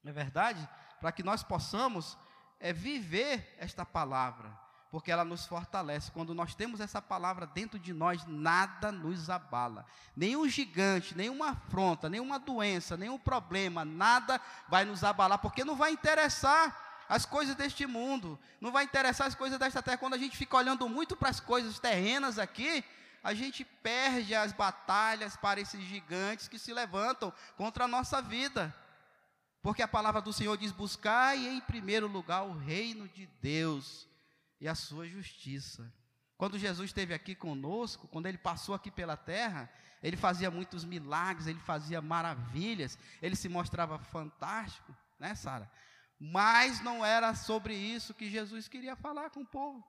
Não 0.03 0.11
é 0.11 0.13
verdade? 0.13 0.69
Para 1.01 1.13
que 1.13 1.23
nós 1.23 1.43
possamos 1.43 2.17
é, 2.61 2.73
viver 2.73 3.57
esta 3.59 3.85
palavra, 3.85 4.57
porque 4.91 5.11
ela 5.11 5.25
nos 5.25 5.47
fortalece. 5.47 6.11
Quando 6.11 6.35
nós 6.35 6.55
temos 6.55 6.81
essa 6.81 7.03
palavra 7.03 7.47
dentro 7.47 7.79
de 7.79 7.93
nós, 7.93 8.25
nada 8.27 8.93
nos 8.93 9.29
abala. 9.29 9.85
Nenhum 10.17 10.49
gigante, 10.49 11.17
nenhuma 11.17 11.51
afronta, 11.51 12.09
nenhuma 12.09 12.39
doença, 12.39 12.97
nenhum 12.97 13.19
problema, 13.19 13.85
nada 13.85 14.41
vai 14.69 14.85
nos 14.85 15.03
abalar, 15.05 15.39
porque 15.39 15.65
não 15.65 15.77
vai 15.77 15.91
interessar 15.91 17.05
as 17.09 17.25
coisas 17.25 17.55
deste 17.55 17.87
mundo, 17.87 18.39
não 18.61 18.73
vai 18.73 18.85
interessar 18.85 19.27
as 19.27 19.35
coisas 19.35 19.59
desta 19.59 19.83
terra. 19.83 19.99
Quando 19.99 20.15
a 20.15 20.19
gente 20.19 20.37
fica 20.37 20.57
olhando 20.57 20.89
muito 20.89 21.17
para 21.17 21.31
as 21.31 21.41
coisas 21.41 21.79
terrenas 21.79 22.39
aqui, 22.39 22.85
a 23.27 23.35
gente 23.35 23.65
perde 23.65 24.37
as 24.37 24.53
batalhas 24.53 25.37
para 25.37 25.61
esses 25.61 25.83
gigantes 25.83 26.47
que 26.47 26.61
se 26.61 26.73
levantam 26.73 27.33
contra 27.57 27.85
a 27.85 27.89
nossa 27.89 28.23
vida. 28.23 28.73
Porque 29.61 29.83
a 29.83 29.89
palavra 29.89 30.23
do 30.23 30.33
Senhor 30.33 30.57
diz: 30.57 30.71
buscai 30.71 31.45
em 31.45 31.61
primeiro 31.61 32.07
lugar 32.07 32.45
o 32.45 32.57
reino 32.57 33.09
de 33.09 33.27
Deus 33.43 34.07
e 34.61 34.69
a 34.69 34.77
sua 34.77 35.09
justiça. 35.09 35.93
Quando 36.39 36.57
Jesus 36.57 36.91
esteve 36.91 37.15
aqui 37.15 37.35
conosco, 37.35 38.07
quando 38.07 38.27
ele 38.27 38.39
passou 38.39 38.77
aqui 38.77 38.93
pela 38.93 39.17
terra, 39.17 39.69
ele 40.01 40.17
fazia 40.17 40.49
muitos 40.49 40.85
milagres, 40.85 41.49
ele 41.49 41.59
fazia 41.59 42.01
maravilhas, 42.01 42.97
ele 43.21 43.35
se 43.35 43.49
mostrava 43.49 43.99
fantástico, 43.99 44.95
né, 45.19 45.35
Sara? 45.35 45.69
Mas 46.17 46.81
não 46.81 47.05
era 47.05 47.35
sobre 47.35 47.75
isso 47.75 48.15
que 48.15 48.31
Jesus 48.31 48.69
queria 48.69 48.95
falar 48.95 49.31
com 49.31 49.41
o 49.41 49.47
povo. 49.47 49.85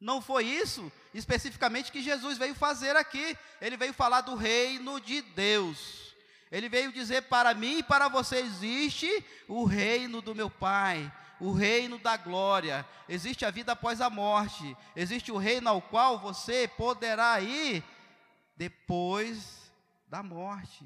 Não 0.00 0.22
foi 0.22 0.44
isso 0.44 0.90
especificamente 1.12 1.92
que 1.92 2.02
Jesus 2.02 2.38
veio 2.38 2.54
fazer 2.54 2.96
aqui. 2.96 3.36
Ele 3.60 3.76
veio 3.76 3.92
falar 3.92 4.22
do 4.22 4.34
reino 4.34 4.98
de 4.98 5.20
Deus. 5.20 6.14
Ele 6.50 6.68
veio 6.68 6.92
dizer 6.92 7.22
para 7.22 7.52
mim 7.54 7.78
e 7.78 7.82
para 7.82 8.08
você: 8.08 8.38
existe 8.38 9.24
o 9.46 9.64
reino 9.64 10.22
do 10.22 10.34
meu 10.34 10.48
Pai, 10.50 11.12
o 11.38 11.52
reino 11.52 11.98
da 11.98 12.16
glória, 12.16 12.86
existe 13.08 13.44
a 13.44 13.50
vida 13.50 13.72
após 13.72 14.00
a 14.00 14.10
morte, 14.10 14.76
existe 14.96 15.30
o 15.30 15.36
reino 15.36 15.68
ao 15.68 15.80
qual 15.80 16.18
você 16.18 16.66
poderá 16.66 17.40
ir 17.40 17.84
depois 18.56 19.72
da 20.08 20.22
morte. 20.22 20.84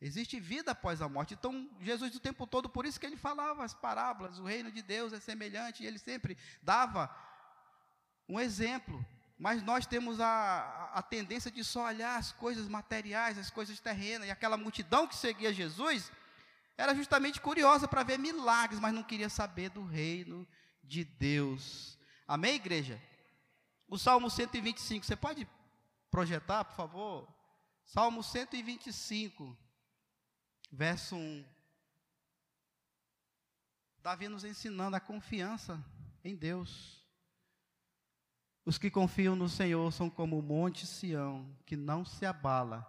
Existe 0.00 0.40
vida 0.40 0.72
após 0.72 1.00
a 1.00 1.08
morte. 1.08 1.34
Então, 1.34 1.70
Jesus 1.80 2.12
o 2.16 2.18
tempo 2.18 2.44
todo, 2.44 2.68
por 2.68 2.84
isso 2.84 2.98
que 2.98 3.06
ele 3.06 3.16
falava 3.16 3.62
as 3.62 3.72
parábolas, 3.72 4.40
o 4.40 4.44
reino 4.44 4.68
de 4.72 4.82
Deus 4.82 5.12
é 5.12 5.20
semelhante, 5.20 5.84
e 5.84 5.86
ele 5.86 5.98
sempre 5.98 6.36
dava 6.60 7.08
um 8.32 8.40
exemplo. 8.40 9.04
Mas 9.38 9.62
nós 9.62 9.86
temos 9.86 10.20
a, 10.20 10.90
a 10.94 11.02
tendência 11.02 11.50
de 11.50 11.64
só 11.64 11.86
olhar 11.86 12.16
as 12.16 12.32
coisas 12.32 12.68
materiais, 12.68 13.36
as 13.36 13.50
coisas 13.50 13.80
terrenas, 13.80 14.28
e 14.28 14.30
aquela 14.30 14.56
multidão 14.56 15.06
que 15.06 15.16
seguia 15.16 15.52
Jesus 15.52 16.10
era 16.78 16.94
justamente 16.94 17.40
curiosa 17.40 17.86
para 17.86 18.02
ver 18.02 18.18
milagres, 18.18 18.80
mas 18.80 18.94
não 18.94 19.02
queria 19.02 19.28
saber 19.28 19.68
do 19.68 19.84
reino 19.84 20.46
de 20.82 21.04
Deus. 21.04 21.98
Amém, 22.26 22.54
igreja? 22.54 23.00
O 23.88 23.98
Salmo 23.98 24.30
125, 24.30 25.04
você 25.04 25.16
pode 25.16 25.46
projetar, 26.10 26.64
por 26.64 26.76
favor? 26.76 27.28
Salmo 27.84 28.22
125, 28.22 29.56
verso 30.70 31.16
1. 31.16 31.44
Davi 33.98 34.28
nos 34.28 34.44
ensinando 34.44 34.96
a 34.96 35.00
confiança 35.00 35.84
em 36.24 36.34
Deus. 36.34 37.01
Os 38.64 38.78
que 38.78 38.90
confiam 38.90 39.34
no 39.34 39.48
Senhor 39.48 39.92
são 39.92 40.08
como 40.08 40.38
o 40.38 40.42
monte 40.42 40.86
Sião, 40.86 41.48
que 41.66 41.76
não 41.76 42.04
se 42.04 42.24
abala, 42.24 42.86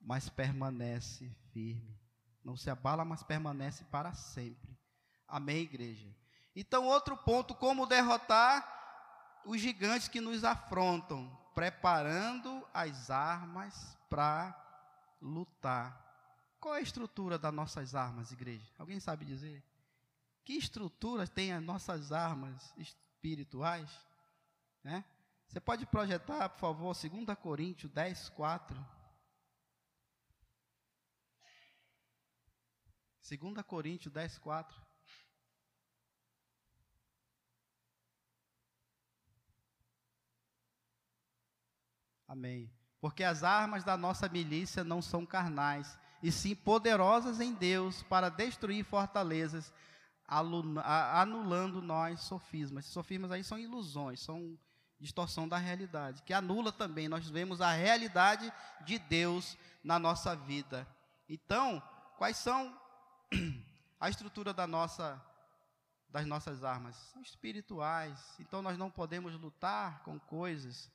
mas 0.00 0.28
permanece 0.28 1.34
firme. 1.52 1.98
Não 2.44 2.56
se 2.56 2.68
abala, 2.68 3.04
mas 3.04 3.22
permanece 3.22 3.84
para 3.84 4.12
sempre. 4.12 4.78
Amém, 5.26 5.62
igreja? 5.62 6.14
Então, 6.54 6.84
outro 6.84 7.16
ponto: 7.16 7.54
como 7.54 7.86
derrotar 7.86 8.74
os 9.46 9.60
gigantes 9.60 10.08
que 10.08 10.20
nos 10.20 10.44
afrontam, 10.44 11.30
preparando 11.54 12.66
as 12.72 13.10
armas 13.10 13.96
para 14.10 14.54
lutar. 15.20 16.02
Qual 16.60 16.74
é 16.74 16.78
a 16.78 16.82
estrutura 16.82 17.38
das 17.38 17.52
nossas 17.52 17.94
armas, 17.94 18.32
igreja? 18.32 18.66
Alguém 18.78 19.00
sabe 19.00 19.24
dizer? 19.24 19.62
Que 20.44 20.54
estrutura 20.54 21.26
tem 21.26 21.52
as 21.52 21.62
nossas 21.62 22.12
armas 22.12 22.72
espirituais? 22.76 23.90
Né? 24.84 25.02
Você 25.48 25.58
pode 25.58 25.86
projetar, 25.86 26.48
por 26.50 26.60
favor, 26.60 26.94
2 26.94 27.38
Coríntios 27.38 27.90
10, 27.90 28.28
4. 28.28 28.86
2 33.26 33.66
Coríntios 33.66 34.12
10, 34.12 34.38
4. 34.38 34.84
Amém. 42.28 42.70
Porque 43.00 43.22
as 43.22 43.42
armas 43.44 43.84
da 43.84 43.96
nossa 43.96 44.28
milícia 44.28 44.82
não 44.82 45.00
são 45.00 45.24
carnais, 45.24 45.98
e 46.22 46.32
sim 46.32 46.54
poderosas 46.54 47.40
em 47.40 47.54
Deus 47.54 48.02
para 48.02 48.28
destruir 48.28 48.84
fortalezas, 48.84 49.72
anulando 50.26 51.80
nós 51.80 52.20
sofismas. 52.22 52.86
Sofismas 52.86 53.30
aí 53.30 53.44
são 53.44 53.58
ilusões, 53.58 54.20
são 54.20 54.58
distorção 55.04 55.46
da 55.46 55.58
realidade, 55.58 56.22
que 56.22 56.32
anula 56.32 56.72
também. 56.72 57.08
Nós 57.08 57.28
vemos 57.28 57.60
a 57.60 57.70
realidade 57.70 58.52
de 58.84 58.98
Deus 58.98 59.56
na 59.82 59.98
nossa 59.98 60.34
vida. 60.34 60.88
Então, 61.28 61.82
quais 62.16 62.38
são 62.38 62.74
a 64.00 64.08
estrutura 64.08 64.52
da 64.52 64.66
nossa 64.66 65.22
das 66.08 66.26
nossas 66.26 66.64
armas? 66.64 66.96
São 67.12 67.20
espirituais. 67.20 68.18
Então 68.40 68.62
nós 68.62 68.78
não 68.78 68.90
podemos 68.90 69.34
lutar 69.34 70.02
com 70.04 70.18
coisas 70.18 70.90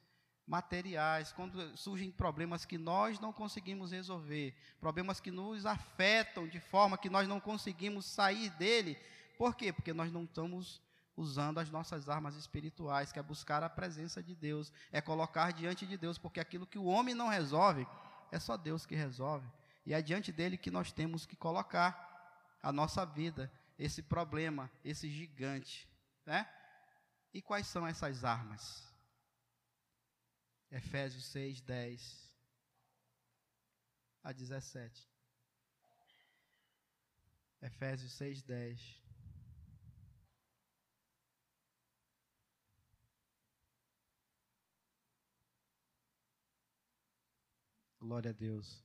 materiais, 0.47 1.31
quando 1.31 1.77
surgem 1.77 2.09
problemas 2.09 2.65
que 2.65 2.77
nós 2.77 3.19
não 3.19 3.31
conseguimos 3.31 3.91
resolver, 3.91 4.55
problemas 4.79 5.19
que 5.19 5.29
nos 5.29 5.63
afetam 5.67 6.47
de 6.47 6.59
forma 6.59 6.97
que 6.97 7.09
nós 7.09 7.27
não 7.27 7.39
conseguimos 7.39 8.05
sair 8.05 8.49
dele. 8.51 8.97
Por 9.37 9.55
quê? 9.55 9.71
Porque 9.71 9.93
nós 9.93 10.11
não 10.11 10.23
estamos 10.23 10.81
usando 11.19 11.57
as 11.57 11.69
nossas 11.69 12.07
armas 12.07 12.35
espirituais, 12.35 13.11
que 13.11 13.19
é 13.19 13.23
buscar 13.23 13.61
a 13.61 13.69
presença 13.69 14.23
de 14.23 14.33
Deus, 14.33 14.71
é 14.89 15.01
colocar 15.01 15.51
diante 15.51 15.85
de 15.85 15.97
Deus, 15.97 16.17
porque 16.17 16.39
aquilo 16.39 16.65
que 16.65 16.79
o 16.79 16.85
homem 16.85 17.13
não 17.13 17.27
resolve, 17.27 17.85
é 18.31 18.39
só 18.39 18.55
Deus 18.55 18.85
que 18.85 18.95
resolve. 18.95 19.45
E 19.85 19.93
é 19.93 20.01
diante 20.01 20.31
dele 20.31 20.57
que 20.57 20.71
nós 20.71 20.93
temos 20.93 21.25
que 21.25 21.35
colocar 21.35 22.57
a 22.63 22.71
nossa 22.71 23.05
vida, 23.05 23.51
esse 23.77 24.01
problema, 24.01 24.71
esse 24.83 25.09
gigante, 25.09 25.89
né? 26.25 26.49
E 27.33 27.41
quais 27.41 27.67
são 27.67 27.85
essas 27.85 28.23
armas? 28.23 28.87
Efésios 30.71 31.25
6, 31.25 31.61
10 31.61 32.33
a 34.23 34.31
17. 34.31 35.07
Efésios 37.61 38.13
6, 38.13 38.41
10. 38.43 39.08
Glória 47.99 48.31
a 48.31 48.33
Deus. 48.33 48.83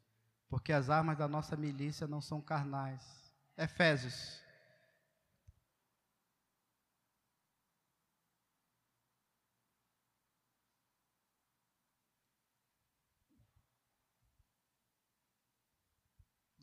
Porque 0.48 0.72
as 0.72 0.90
armas 0.90 1.16
da 1.16 1.28
nossa 1.28 1.56
milícia 1.56 2.06
não 2.06 2.20
são 2.20 2.40
carnais. 2.40 3.02
Efésios 3.56 4.42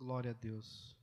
Glória 0.01 0.31
a 0.31 0.33
Deus. 0.33 0.97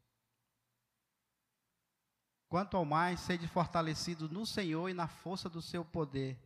Quanto 2.48 2.76
ao 2.76 2.84
mais, 2.84 3.20
sede 3.20 3.46
fortalecido 3.46 4.28
no 4.28 4.44
Senhor 4.44 4.88
e 4.88 4.92
na 4.92 5.06
força 5.06 5.48
do 5.48 5.62
seu 5.62 5.84
poder. 5.84 6.36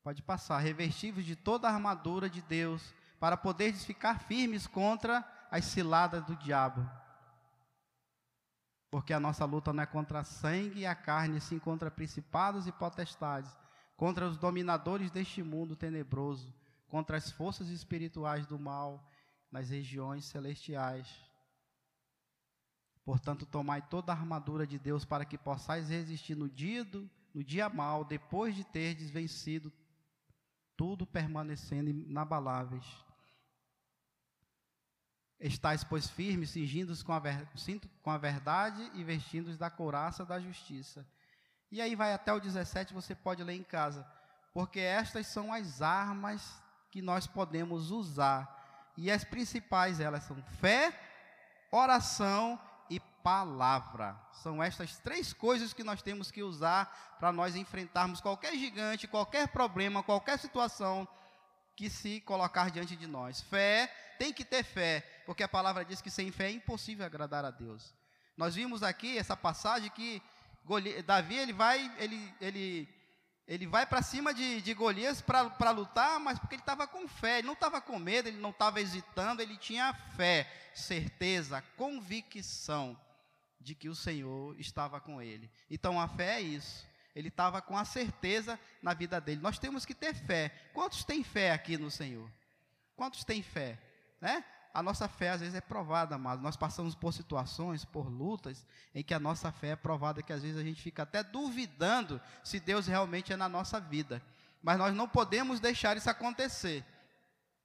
Pode 0.00 0.22
passar, 0.22 0.58
revestivos 0.60 1.24
de 1.24 1.34
toda 1.34 1.66
a 1.66 1.72
armadura 1.74 2.30
de 2.30 2.40
Deus, 2.40 2.94
para 3.22 3.36
poderes 3.36 3.84
ficar 3.84 4.18
firmes 4.18 4.66
contra 4.66 5.24
as 5.48 5.66
ciladas 5.66 6.24
do 6.24 6.34
diabo. 6.34 6.84
Porque 8.90 9.12
a 9.12 9.20
nossa 9.20 9.44
luta 9.44 9.72
não 9.72 9.84
é 9.84 9.86
contra 9.86 10.18
a 10.18 10.24
sangue 10.24 10.80
e 10.80 10.86
a 10.86 10.92
carne, 10.92 11.40
sim 11.40 11.56
contra 11.56 11.88
principados 11.88 12.66
e 12.66 12.72
potestades, 12.72 13.56
contra 13.96 14.26
os 14.26 14.36
dominadores 14.36 15.08
deste 15.12 15.40
mundo 15.40 15.76
tenebroso, 15.76 16.52
contra 16.88 17.16
as 17.16 17.30
forças 17.30 17.68
espirituais 17.68 18.44
do 18.44 18.58
mal 18.58 19.08
nas 19.52 19.70
regiões 19.70 20.24
celestiais. 20.24 21.08
Portanto, 23.04 23.46
tomai 23.46 23.82
toda 23.82 24.10
a 24.10 24.16
armadura 24.16 24.66
de 24.66 24.80
Deus 24.80 25.04
para 25.04 25.24
que 25.24 25.38
possais 25.38 25.88
resistir 25.88 26.34
no 26.34 26.48
dia, 26.48 26.84
do, 26.84 27.08
no 27.32 27.44
dia 27.44 27.68
mal, 27.68 28.04
depois 28.04 28.56
de 28.56 28.64
terdes 28.64 29.10
vencido 29.10 29.72
tudo 30.76 31.06
permanecendo 31.06 31.88
inabaláveis. 31.88 33.11
Estais, 35.42 35.82
pois, 35.82 36.08
firmes, 36.08 36.50
cingindo-os 36.50 37.02
com, 37.02 37.12
com, 38.02 38.10
a 38.10 38.18
verdade 38.18 38.90
e 38.94 39.02
vestindo-os 39.02 39.58
da 39.58 39.68
couraça 39.68 40.24
da 40.24 40.40
justiça. 40.40 41.04
E 41.70 41.80
aí 41.80 41.94
vai 41.96 42.12
até 42.12 42.32
o 42.32 42.40
17, 42.40 42.94
você 42.94 43.14
pode 43.14 43.42
ler 43.42 43.54
em 43.54 43.62
casa. 43.62 44.06
Porque 44.54 44.80
estas 44.80 45.26
são 45.26 45.52
as 45.52 45.82
armas 45.82 46.62
que 46.90 47.02
nós 47.02 47.26
podemos 47.26 47.90
usar. 47.90 48.92
E 48.96 49.10
as 49.10 49.24
principais, 49.24 49.98
elas 49.98 50.22
são 50.24 50.40
fé, 50.60 50.96
oração 51.70 52.60
palavra. 53.22 54.16
São 54.32 54.62
estas 54.62 54.98
três 54.98 55.32
coisas 55.32 55.72
que 55.72 55.84
nós 55.84 56.02
temos 56.02 56.30
que 56.30 56.42
usar 56.42 57.16
para 57.18 57.32
nós 57.32 57.54
enfrentarmos 57.54 58.20
qualquer 58.20 58.54
gigante, 58.54 59.06
qualquer 59.06 59.48
problema, 59.48 60.02
qualquer 60.02 60.38
situação 60.38 61.06
que 61.76 61.88
se 61.88 62.20
colocar 62.20 62.70
diante 62.70 62.96
de 62.96 63.06
nós. 63.06 63.40
Fé, 63.40 63.86
tem 64.18 64.32
que 64.32 64.44
ter 64.44 64.62
fé, 64.62 65.04
porque 65.26 65.42
a 65.42 65.48
palavra 65.48 65.84
diz 65.84 66.00
que 66.00 66.10
sem 66.10 66.30
fé 66.30 66.46
é 66.46 66.52
impossível 66.52 67.04
agradar 67.04 67.44
a 67.44 67.50
Deus. 67.50 67.94
Nós 68.36 68.54
vimos 68.54 68.82
aqui 68.82 69.18
essa 69.18 69.36
passagem 69.36 69.90
que 69.90 70.22
Davi 71.04 71.36
ele 71.36 71.52
vai, 71.52 71.92
ele, 71.98 72.34
ele, 72.40 72.88
ele 73.46 73.66
vai 73.66 73.84
para 73.84 74.02
cima 74.02 74.32
de, 74.32 74.62
de 74.62 74.74
Golias 74.74 75.20
para 75.20 75.70
lutar, 75.70 76.18
mas 76.20 76.38
porque 76.38 76.54
ele 76.54 76.62
estava 76.62 76.86
com 76.86 77.06
fé, 77.08 77.38
ele 77.38 77.46
não 77.46 77.54
estava 77.54 77.80
com 77.80 77.98
medo, 77.98 78.28
ele 78.28 78.40
não 78.40 78.50
estava 78.50 78.80
hesitando, 78.80 79.42
ele 79.42 79.56
tinha 79.56 79.92
fé, 80.16 80.50
certeza, 80.74 81.62
convicção 81.76 82.98
de 83.60 83.74
que 83.74 83.88
o 83.88 83.94
Senhor 83.94 84.58
estava 84.58 85.00
com 85.00 85.20
ele. 85.20 85.50
Então 85.70 86.00
a 86.00 86.08
fé 86.08 86.36
é 86.36 86.40
isso. 86.40 86.86
Ele 87.14 87.28
estava 87.28 87.60
com 87.60 87.76
a 87.76 87.84
certeza 87.84 88.58
na 88.82 88.94
vida 88.94 89.20
dele. 89.20 89.40
Nós 89.40 89.58
temos 89.58 89.84
que 89.84 89.94
ter 89.94 90.14
fé. 90.14 90.48
Quantos 90.72 91.04
têm 91.04 91.22
fé 91.22 91.52
aqui 91.52 91.76
no 91.76 91.90
Senhor? 91.90 92.30
Quantos 92.96 93.22
têm 93.22 93.42
fé? 93.42 93.78
Né? 94.20 94.42
A 94.74 94.82
nossa 94.82 95.06
fé 95.06 95.30
às 95.30 95.40
vezes 95.40 95.54
é 95.54 95.60
provada, 95.60 96.16
mas 96.16 96.40
nós 96.40 96.56
passamos 96.56 96.94
por 96.94 97.12
situações, 97.12 97.84
por 97.84 98.08
lutas, 98.08 98.64
em 98.94 99.02
que 99.02 99.12
a 99.12 99.20
nossa 99.20 99.52
fé 99.52 99.68
é 99.68 99.76
provada, 99.76 100.22
que 100.22 100.32
às 100.32 100.42
vezes 100.42 100.56
a 100.56 100.62
gente 100.62 100.80
fica 100.80 101.02
até 101.02 101.22
duvidando 101.22 102.20
se 102.42 102.58
Deus 102.58 102.86
realmente 102.86 103.32
é 103.32 103.36
na 103.36 103.48
nossa 103.48 103.78
vida. 103.78 104.22
Mas 104.62 104.78
nós 104.78 104.94
não 104.94 105.08
podemos 105.08 105.60
deixar 105.60 105.96
isso 105.96 106.08
acontecer. 106.08 106.84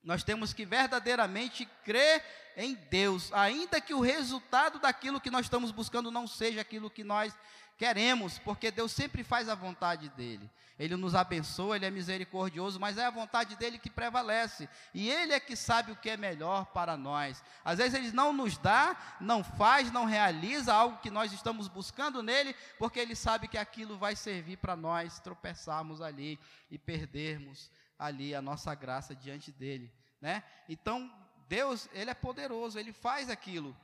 Nós 0.08 0.24
temos 0.24 0.54
que 0.54 0.66
verdadeiramente 0.66 1.66
crer 1.84 2.24
em 2.56 2.76
Deus, 2.76 3.30
ainda 3.34 3.82
que 3.82 3.94
o 3.94 4.00
resultado 4.00 4.80
daquilo 4.80 5.20
que 5.20 5.30
nós 5.30 5.48
estamos 5.48 5.70
buscando 5.70 6.10
não 6.10 6.26
seja 6.26 6.62
aquilo 6.62 6.90
que 6.90 7.04
nós 7.04 7.36
queremos, 7.78 8.40
porque 8.40 8.72
Deus 8.72 8.94
sempre 8.94 9.22
faz 9.22 9.50
a 9.50 9.54
vontade 9.54 10.08
dele. 10.12 10.50
Ele 10.80 10.96
nos 10.96 11.14
abençoa, 11.14 11.76
ele 11.76 11.86
é 11.86 11.92
misericordioso, 11.92 12.80
mas 12.80 12.98
é 12.98 13.06
a 13.06 13.10
vontade 13.10 13.58
dele 13.58 13.78
que 13.78 13.90
prevalece. 13.90 14.70
E 14.94 15.10
ele 15.10 15.34
é 15.34 15.42
que 15.42 15.58
sabe 15.58 15.92
o 15.92 15.96
que 15.98 16.10
é 16.10 16.16
melhor 16.16 16.68
para 16.68 16.96
nós. 16.96 17.44
Às 17.66 17.78
vezes 17.78 17.94
ele 17.94 18.12
não 18.14 18.32
nos 18.32 18.58
dá, 18.58 18.96
não 19.20 19.44
faz, 19.44 19.92
não 19.92 20.06
realiza 20.06 20.74
algo 20.74 21.00
que 21.00 21.12
nós 21.12 21.34
estamos 21.34 21.68
buscando 21.68 22.24
nele, 22.24 22.56
porque 22.80 22.98
ele 22.98 23.14
sabe 23.14 23.50
que 23.50 23.58
aquilo 23.58 23.98
vai 23.98 24.16
servir 24.16 24.56
para 24.56 24.78
nós 24.78 25.20
tropeçarmos 25.20 26.02
ali 26.02 26.40
e 26.72 26.78
perdermos 26.78 27.70
ali 27.98 28.36
a 28.36 28.42
nossa 28.42 28.74
graça 28.76 29.16
diante 29.16 29.52
dele, 29.52 29.94
né? 30.22 30.44
Então, 30.70 31.12
Deus, 31.48 31.88
ele 31.94 32.10
é 32.10 32.14
poderoso, 32.14 32.78
ele 32.78 32.92
faz 32.92 33.30
aquilo 33.30 33.76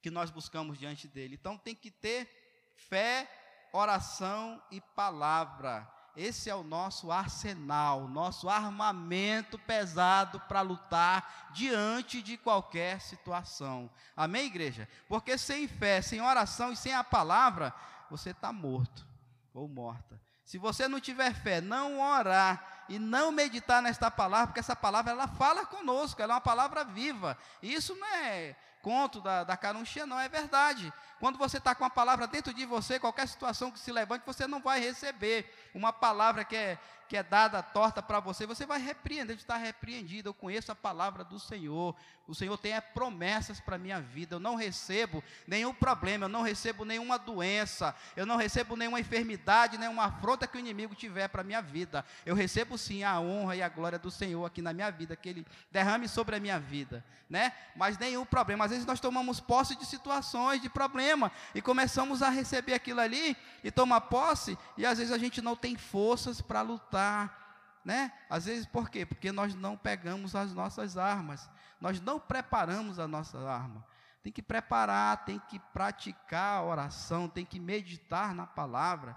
que 0.00 0.10
nós 0.10 0.30
buscamos 0.30 0.78
diante 0.78 1.08
dele. 1.08 1.34
Então 1.34 1.58
tem 1.58 1.74
que 1.74 1.90
ter 1.90 2.74
fé, 2.76 3.28
oração 3.72 4.62
e 4.70 4.80
palavra. 4.80 5.90
Esse 6.16 6.50
é 6.50 6.54
o 6.54 6.64
nosso 6.64 7.12
arsenal, 7.12 8.08
nosso 8.08 8.48
armamento 8.48 9.58
pesado 9.58 10.40
para 10.40 10.62
lutar 10.62 11.50
diante 11.52 12.20
de 12.22 12.36
qualquer 12.36 13.00
situação. 13.00 13.90
Amém, 14.16 14.46
igreja? 14.46 14.88
Porque 15.08 15.38
sem 15.38 15.68
fé, 15.68 16.02
sem 16.02 16.20
oração 16.20 16.72
e 16.72 16.76
sem 16.76 16.92
a 16.92 17.04
palavra, 17.04 17.72
você 18.10 18.30
está 18.30 18.52
morto 18.52 19.06
ou 19.54 19.68
morta. 19.68 20.20
Se 20.44 20.58
você 20.58 20.88
não 20.88 20.98
tiver 20.98 21.34
fé, 21.34 21.60
não 21.60 22.00
orar 22.00 22.77
e 22.88 22.98
não 22.98 23.30
meditar 23.30 23.82
nesta 23.82 24.10
palavra, 24.10 24.48
porque 24.48 24.60
essa 24.60 24.76
palavra 24.76 25.12
ela 25.12 25.28
fala 25.28 25.66
conosco, 25.66 26.20
ela 26.22 26.34
é 26.34 26.36
uma 26.36 26.40
palavra 26.40 26.84
viva. 26.84 27.36
Isso 27.62 27.94
não 27.94 28.06
é 28.06 28.56
conto 28.88 29.20
da, 29.20 29.44
da 29.44 29.54
carunchia, 29.54 30.06
não, 30.06 30.18
é 30.18 30.30
verdade. 30.30 30.90
Quando 31.20 31.36
você 31.36 31.58
está 31.58 31.74
com 31.74 31.84
a 31.84 31.90
palavra 31.90 32.26
dentro 32.26 32.54
de 32.54 32.64
você, 32.64 32.98
qualquer 32.98 33.28
situação 33.28 33.70
que 33.70 33.78
se 33.78 33.92
levante, 33.92 34.24
você 34.24 34.46
não 34.46 34.60
vai 34.60 34.80
receber 34.80 35.52
uma 35.74 35.92
palavra 35.92 36.42
que 36.42 36.56
é, 36.56 36.78
que 37.06 37.16
é 37.16 37.22
dada 37.22 37.62
torta 37.62 38.02
para 38.02 38.20
você, 38.20 38.46
você 38.46 38.64
vai 38.64 38.80
repreender, 38.80 39.36
está 39.36 39.56
repreendido. 39.56 40.28
Eu 40.28 40.34
conheço 40.34 40.70
a 40.70 40.74
palavra 40.74 41.24
do 41.24 41.38
Senhor. 41.38 41.96
O 42.26 42.34
Senhor 42.34 42.56
tem 42.58 42.74
é, 42.74 42.80
promessas 42.80 43.58
para 43.58 43.76
a 43.76 43.78
minha 43.78 44.00
vida. 44.00 44.36
Eu 44.36 44.40
não 44.40 44.54
recebo 44.54 45.24
nenhum 45.46 45.72
problema, 45.74 46.26
eu 46.26 46.28
não 46.28 46.42
recebo 46.42 46.84
nenhuma 46.84 47.18
doença, 47.18 47.96
eu 48.14 48.26
não 48.26 48.36
recebo 48.36 48.76
nenhuma 48.76 49.00
enfermidade, 49.00 49.78
nenhuma 49.78 50.04
afronta 50.04 50.46
que 50.46 50.58
o 50.58 50.60
inimigo 50.60 50.94
tiver 50.94 51.28
para 51.28 51.40
a 51.40 51.44
minha 51.44 51.62
vida. 51.62 52.04
Eu 52.26 52.34
recebo 52.34 52.76
sim 52.76 53.02
a 53.02 53.18
honra 53.18 53.56
e 53.56 53.62
a 53.62 53.68
glória 53.68 53.98
do 53.98 54.10
Senhor 54.10 54.44
aqui 54.44 54.60
na 54.60 54.72
minha 54.72 54.90
vida, 54.90 55.16
que 55.16 55.30
Ele 55.30 55.46
derrame 55.72 56.06
sobre 56.06 56.36
a 56.36 56.40
minha 56.40 56.60
vida, 56.60 57.02
né? 57.28 57.52
Mas 57.74 57.96
nenhum 57.98 58.26
problema. 58.26 58.66
Às 58.66 58.70
vezes 58.78 58.86
nós 58.86 59.00
tomamos 59.00 59.40
posse 59.40 59.76
de 59.76 59.84
situações, 59.84 60.62
de 60.62 60.68
problema, 60.68 61.30
e 61.54 61.60
começamos 61.60 62.22
a 62.22 62.30
receber 62.30 62.74
aquilo 62.74 63.00
ali 63.00 63.36
e 63.62 63.70
tomar 63.70 64.02
posse, 64.02 64.58
e 64.76 64.86
às 64.86 64.98
vezes 64.98 65.12
a 65.12 65.18
gente 65.18 65.42
não 65.42 65.54
tem 65.54 65.76
forças 65.76 66.40
para 66.40 66.62
lutar, 66.62 67.80
né? 67.84 68.12
Às 68.28 68.46
vezes 68.46 68.66
por 68.66 68.88
quê? 68.88 69.04
Porque 69.04 69.32
nós 69.32 69.54
não 69.54 69.76
pegamos 69.76 70.34
as 70.34 70.52
nossas 70.52 70.96
armas, 70.96 71.48
nós 71.80 72.00
não 72.00 72.18
preparamos 72.18 72.98
a 72.98 73.06
nossa 73.06 73.38
arma. 73.38 73.84
Tem 74.22 74.32
que 74.32 74.42
preparar, 74.42 75.24
tem 75.24 75.38
que 75.48 75.58
praticar 75.58 76.58
a 76.58 76.62
oração, 76.62 77.28
tem 77.28 77.44
que 77.44 77.58
meditar 77.58 78.34
na 78.34 78.46
palavra. 78.46 79.16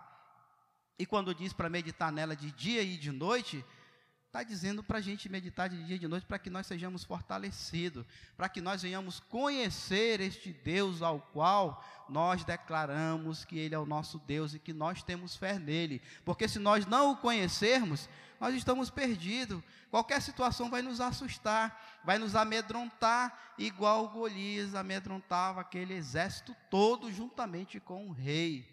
E 0.97 1.05
quando 1.05 1.33
diz 1.33 1.51
para 1.51 1.69
meditar 1.69 2.11
nela 2.11 2.35
de 2.35 2.51
dia 2.51 2.83
e 2.83 2.95
de 2.95 3.11
noite, 3.11 3.65
está 4.31 4.43
dizendo 4.43 4.81
para 4.81 4.99
a 4.99 5.01
gente 5.01 5.27
meditar 5.27 5.67
de 5.67 5.83
dia 5.83 5.97
e 5.97 5.99
de 5.99 6.07
noite 6.07 6.25
para 6.25 6.39
que 6.39 6.49
nós 6.49 6.65
sejamos 6.65 7.03
fortalecidos, 7.03 8.05
para 8.37 8.47
que 8.47 8.61
nós 8.61 8.81
venhamos 8.81 9.19
conhecer 9.19 10.21
este 10.21 10.53
Deus 10.53 11.01
ao 11.01 11.19
qual 11.19 11.83
nós 12.07 12.45
declaramos 12.45 13.43
que 13.43 13.59
Ele 13.59 13.75
é 13.75 13.77
o 13.77 13.85
nosso 13.85 14.19
Deus 14.19 14.53
e 14.53 14.59
que 14.59 14.71
nós 14.71 15.03
temos 15.03 15.35
fé 15.35 15.59
nele. 15.59 16.01
Porque 16.23 16.47
se 16.47 16.59
nós 16.59 16.85
não 16.85 17.11
o 17.11 17.17
conhecermos, 17.17 18.07
nós 18.39 18.55
estamos 18.55 18.89
perdidos. 18.89 19.61
Qualquer 19.89 20.21
situação 20.21 20.69
vai 20.69 20.81
nos 20.81 21.01
assustar, 21.01 21.99
vai 22.05 22.17
nos 22.17 22.33
amedrontar, 22.33 23.53
igual 23.57 24.07
Golias 24.07 24.75
amedrontava 24.75 25.59
aquele 25.59 25.93
exército 25.93 26.55
todo 26.69 27.11
juntamente 27.11 27.81
com 27.81 28.07
o 28.07 28.13
rei. 28.13 28.65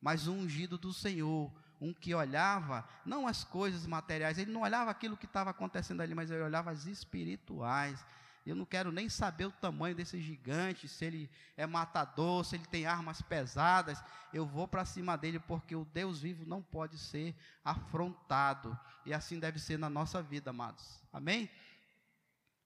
Mas 0.00 0.26
o 0.26 0.32
ungido 0.32 0.76
do 0.76 0.92
Senhor 0.92 1.52
um 1.80 1.92
que 1.92 2.14
olhava 2.14 2.88
não 3.04 3.26
as 3.26 3.44
coisas 3.44 3.86
materiais, 3.86 4.38
ele 4.38 4.50
não 4.50 4.62
olhava 4.62 4.90
aquilo 4.90 5.16
que 5.16 5.26
estava 5.26 5.50
acontecendo 5.50 6.00
ali, 6.00 6.14
mas 6.14 6.30
ele 6.30 6.42
olhava 6.42 6.70
as 6.70 6.86
espirituais. 6.86 8.04
Eu 8.46 8.56
não 8.56 8.64
quero 8.64 8.90
nem 8.90 9.10
saber 9.10 9.44
o 9.44 9.52
tamanho 9.52 9.94
desse 9.94 10.18
gigante, 10.20 10.88
se 10.88 11.04
ele 11.04 11.30
é 11.54 11.66
matador, 11.66 12.44
se 12.44 12.56
ele 12.56 12.64
tem 12.66 12.86
armas 12.86 13.20
pesadas. 13.20 14.02
Eu 14.32 14.46
vou 14.46 14.66
para 14.66 14.86
cima 14.86 15.18
dele 15.18 15.38
porque 15.38 15.76
o 15.76 15.84
Deus 15.84 16.20
vivo 16.22 16.46
não 16.46 16.62
pode 16.62 16.96
ser 16.96 17.34
afrontado. 17.62 18.78
E 19.04 19.12
assim 19.12 19.38
deve 19.38 19.58
ser 19.58 19.78
na 19.78 19.90
nossa 19.90 20.22
vida, 20.22 20.48
amados. 20.48 20.98
Amém? 21.12 21.50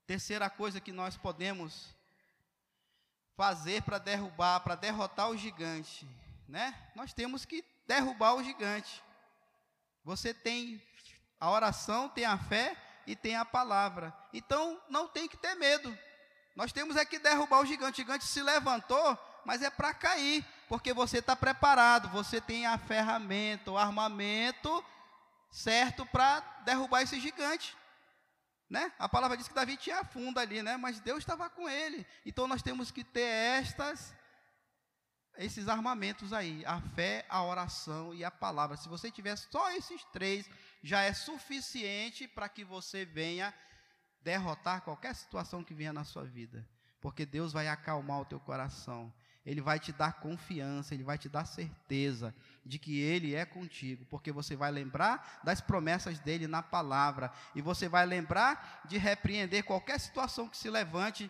Terceira 0.07 0.49
coisa 0.49 0.81
que 0.81 0.93
nós 0.93 1.17
podemos 1.17 1.93
fazer 3.37 3.83
para 3.83 3.99
derrubar, 3.99 4.61
para 4.61 4.77
derrotar 4.77 5.31
o 5.31 5.37
gigante, 5.37 6.07
né? 6.47 6.93
Nós 6.95 7.13
temos 7.13 7.45
que 7.45 7.65
derrubar 7.87 8.35
o 8.35 8.45
gigante. 8.45 9.03
Você 10.05 10.33
tem 10.35 10.83
a 11.39 11.51
oração, 11.51 12.09
tem 12.09 12.25
a 12.25 12.39
fé 12.39 12.77
e 13.07 13.17
tem 13.17 13.37
a 13.37 13.45
palavra. 13.45 14.17
Então 14.33 14.81
não 14.89 15.09
tem 15.09 15.29
que 15.29 15.37
ter 15.37 15.55
medo. 15.55 15.97
Nós 16.55 16.73
temos 16.73 16.97
é 16.97 17.05
que 17.05 17.19
derrubar 17.19 17.61
o 17.61 17.67
gigante. 17.67 18.01
O 18.01 18.05
gigante 18.05 18.25
se 18.25 18.43
levantou, 18.43 19.19
mas 19.45 19.63
é 19.63 19.71
para 19.71 19.95
cair, 19.95 20.45
porque 20.69 20.93
você 20.93 21.19
está 21.19 21.35
preparado, 21.35 22.09
você 22.11 22.41
tem 22.41 22.67
a 22.67 22.79
ferramenta, 22.79 23.71
o 23.71 23.79
armamento 23.79 24.85
certo 25.51 26.07
para 26.07 26.41
derrubar 26.65 27.03
esse 27.03 27.21
gigante. 27.21 27.77
Né? 28.69 28.91
A 28.99 29.09
palavra 29.09 29.37
diz 29.37 29.47
que 29.47 29.55
Davi 29.55 29.77
tinha 29.77 30.03
funda 30.03 30.41
ali, 30.41 30.63
né? 30.63 30.79
mas 30.79 30.99
Deus 30.99 31.19
estava 31.19 31.51
com 31.51 31.69
ele. 31.69 32.07
Então 32.25 32.47
nós 32.47 32.63
temos 32.63 32.91
que 32.91 33.05
ter 33.05 33.21
estas 33.21 34.15
esses 35.37 35.69
armamentos 35.69 36.33
aí, 36.33 36.65
a 36.67 36.81
fé, 36.81 37.25
a 37.29 37.43
oração 37.43 38.15
e 38.15 38.25
a 38.25 38.31
palavra. 38.31 38.77
Se 38.77 38.89
você 38.89 39.11
tiver 39.11 39.37
só 39.37 39.71
esses 39.73 40.05
três, 40.13 40.49
já 40.83 41.03
é 41.03 41.13
suficiente 41.13 42.29
para 42.29 42.49
que 42.49 42.65
você 42.65 43.05
venha 43.05 43.55
derrotar 44.23 44.83
qualquer 44.83 45.15
situação 45.15 45.65
que 45.65 45.75
venha 45.75 45.93
na 45.93 46.05
sua 46.05 46.25
vida. 46.25 46.67
Porque 47.01 47.27
Deus 47.27 47.53
vai 47.53 47.69
acalmar 47.69 48.21
o 48.21 48.25
teu 48.25 48.39
coração. 48.39 49.13
Ele 49.45 49.61
vai 49.61 49.81
te 49.81 49.91
dar 49.91 50.21
confiança, 50.21 50.95
ele 50.95 51.03
vai 51.03 51.19
te 51.19 51.29
dar 51.29 51.45
certeza 51.45 52.33
de 52.65 52.79
que 52.79 53.01
ele 53.01 53.35
é 53.35 53.45
contigo, 53.45 54.07
porque 54.07 54.31
você 54.31 54.55
vai 54.55 54.71
lembrar 54.71 55.41
das 55.43 55.61
promessas 55.61 56.21
dele 56.21 56.47
na 56.47 56.63
palavra 56.63 57.33
e 57.53 57.61
você 57.61 57.89
vai 57.89 58.07
lembrar 58.07 58.83
de 58.85 58.99
repreender 58.99 59.65
qualquer 59.65 59.99
situação 59.99 60.49
que 60.49 60.57
se 60.57 60.71
levante 60.71 61.29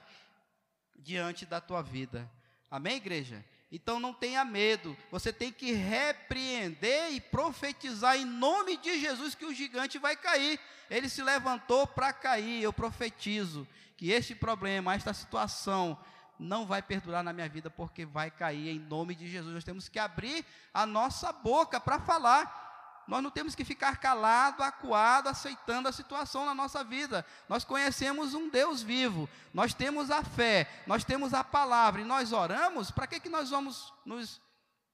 diante 0.95 1.47
da 1.47 1.59
tua 1.59 1.81
vida. 1.81 2.31
Amém, 2.71 2.97
igreja? 2.97 3.43
Então 3.72 3.98
não 3.98 4.12
tenha 4.12 4.44
medo, 4.44 4.94
você 5.11 5.32
tem 5.32 5.50
que 5.50 5.72
repreender 5.72 7.11
e 7.12 7.22
profetizar 7.22 8.18
em 8.18 8.24
nome 8.26 8.76
de 8.76 9.00
Jesus 9.00 9.35
que 9.35 9.46
o 9.46 9.54
gigante 9.54 9.98
vai 9.98 10.14
cair. 10.14 10.61
Ele 10.90 11.08
se 11.08 11.22
levantou 11.22 11.87
para 11.87 12.12
cair. 12.12 12.62
Eu 12.62 12.70
profetizo 12.70 13.66
que 13.96 14.11
este 14.11 14.35
problema, 14.35 14.94
esta 14.94 15.14
situação, 15.14 15.98
não 16.38 16.66
vai 16.66 16.82
perdurar 16.82 17.24
na 17.24 17.32
minha 17.32 17.48
vida, 17.48 17.70
porque 17.70 18.04
vai 18.04 18.30
cair 18.30 18.68
em 18.68 18.78
nome 18.78 19.14
de 19.14 19.26
Jesus. 19.26 19.54
Nós 19.54 19.64
temos 19.64 19.88
que 19.88 19.98
abrir 19.98 20.44
a 20.74 20.85
nossa 20.85 21.32
boca 21.32 21.80
para 21.80 21.98
falar. 21.98 22.71
Nós 23.07 23.23
não 23.23 23.31
temos 23.31 23.55
que 23.55 23.65
ficar 23.65 23.99
calado, 23.99 24.62
acuado, 24.62 25.29
aceitando 25.29 25.88
a 25.88 25.93
situação 25.93 26.47
na 26.47 26.55
nossa 26.55 26.85
vida. 26.85 27.25
Nós 27.49 27.65
conhecemos 27.65 28.35
um 28.35 28.49
Deus 28.49 28.83
vivo, 28.83 29.29
nós 29.53 29.75
temos 29.75 30.11
a 30.11 30.23
fé, 30.23 30.69
nós 30.87 31.05
temos 31.05 31.35
a 31.35 31.43
palavra 31.43 32.01
e 32.01 32.05
nós 32.05 32.33
oramos, 32.33 32.91
para 32.91 33.07
que, 33.07 33.21
que 33.21 33.29
nós 33.29 33.51
vamos 33.51 33.93
nos 34.05 34.41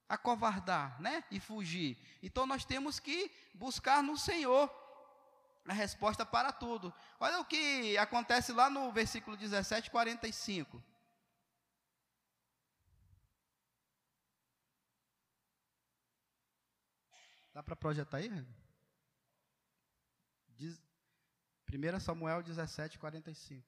acovardar 0.09 1.01
né? 1.01 1.23
e 1.31 1.39
fugir? 1.39 1.99
Então 2.23 2.47
nós 2.47 2.65
temos 2.65 2.99
que 2.99 3.31
buscar 3.55 4.03
no 4.03 4.17
Senhor 4.17 4.71
a 5.67 5.73
resposta 5.73 6.25
para 6.25 6.51
tudo. 6.51 6.93
Olha 7.21 7.41
o 7.41 7.45
que 7.45 7.97
acontece 7.99 8.53
lá 8.53 8.71
no 8.71 8.91
versículo 8.91 9.37
17, 9.37 9.91
45. 9.91 10.83
Dá 17.59 17.63
para 17.65 17.75
projetar 17.75 18.19
aí? 18.19 18.47
Diz, 20.51 20.81
1 21.69 21.99
Samuel 21.99 22.41
17, 22.41 23.01
45. 23.01 23.67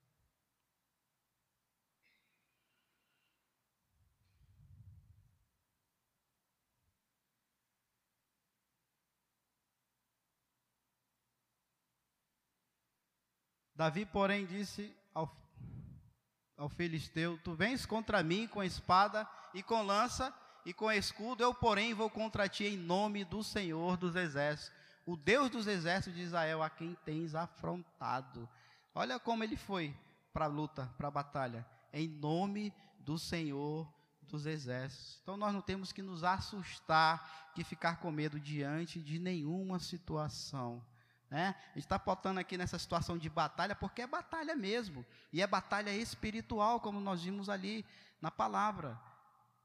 Davi, 13.75 14.05
porém, 14.05 14.45
disse 14.45 14.95
ao, 15.13 15.29
ao 16.55 16.69
filisteu: 16.69 17.37
Tu 17.43 17.53
vens 17.53 17.85
contra 17.85 18.23
mim 18.23 18.47
com 18.47 18.63
espada 18.63 19.29
e 19.53 19.61
com 19.61 19.83
lança, 19.83 20.33
e 20.65 20.73
com 20.73 20.91
escudo, 20.91 21.43
eu, 21.43 21.53
porém, 21.53 21.93
vou 21.93 22.09
contra 22.09 22.47
ti 22.47 22.65
em 22.65 22.77
nome 22.77 23.23
do 23.23 23.43
Senhor 23.43 23.97
dos 23.97 24.15
exércitos, 24.15 24.71
o 25.05 25.17
Deus 25.17 25.49
dos 25.49 25.67
exércitos 25.67 26.15
de 26.15 26.23
Israel, 26.23 26.61
a 26.61 26.69
quem 26.69 26.95
tens 27.03 27.33
afrontado. 27.33 28.47
Olha 28.93 29.19
como 29.19 29.43
ele 29.43 29.57
foi 29.57 29.95
para 30.31 30.45
a 30.45 30.47
luta, 30.47 30.93
para 30.97 31.07
a 31.07 31.11
batalha, 31.11 31.65
em 31.91 32.07
nome 32.07 32.73
do 32.99 33.17
Senhor 33.17 33.91
dos 34.21 34.45
exércitos. 34.45 35.19
Então 35.21 35.35
nós 35.35 35.53
não 35.53 35.61
temos 35.61 35.91
que 35.91 36.01
nos 36.01 36.23
assustar, 36.23 37.51
que 37.53 37.63
ficar 37.63 37.97
com 37.99 38.11
medo 38.11 38.39
diante 38.39 38.99
de 39.01 39.19
nenhuma 39.19 39.79
situação. 39.79 40.85
Né? 41.29 41.55
A 41.71 41.73
gente 41.73 41.85
está 41.85 41.97
botando 41.97 42.37
aqui 42.37 42.57
nessa 42.57 42.77
situação 42.77 43.17
de 43.17 43.29
batalha, 43.29 43.75
porque 43.75 44.01
é 44.01 44.07
batalha 44.07 44.55
mesmo, 44.55 45.05
e 45.31 45.41
é 45.41 45.47
batalha 45.47 45.89
espiritual, 45.91 46.79
como 46.79 46.99
nós 46.99 47.23
vimos 47.23 47.49
ali 47.49 47.85
na 48.21 48.29
palavra. 48.29 48.99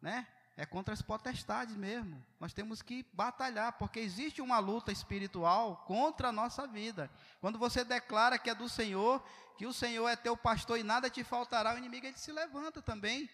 Né? 0.01 0.27
É 0.57 0.65
contra 0.65 0.95
as 0.95 1.03
potestades 1.03 1.77
mesmo. 1.77 2.25
Nós 2.41 2.55
temos 2.55 2.81
que 2.81 3.07
batalhar, 3.13 3.73
porque 3.75 4.01
existe 4.01 4.41
uma 4.41 4.59
luta 4.59 4.91
espiritual 4.91 5.85
contra 5.87 6.29
a 6.29 6.33
nossa 6.33 6.67
vida. 6.67 7.11
Quando 7.41 7.59
você 7.59 7.85
declara 7.85 8.39
que 8.39 8.49
é 8.49 8.55
do 8.55 8.69
Senhor, 8.69 9.23
que 9.59 9.67
o 9.67 9.73
Senhor 9.73 10.09
é 10.09 10.17
teu 10.17 10.37
pastor 10.37 10.79
e 10.79 10.83
nada 10.83 11.11
te 11.11 11.23
faltará, 11.23 11.75
o 11.75 11.79
inimigo 11.79 12.07
ele 12.07 12.17
se 12.17 12.33
levanta 12.33 12.81
também. 12.81 13.29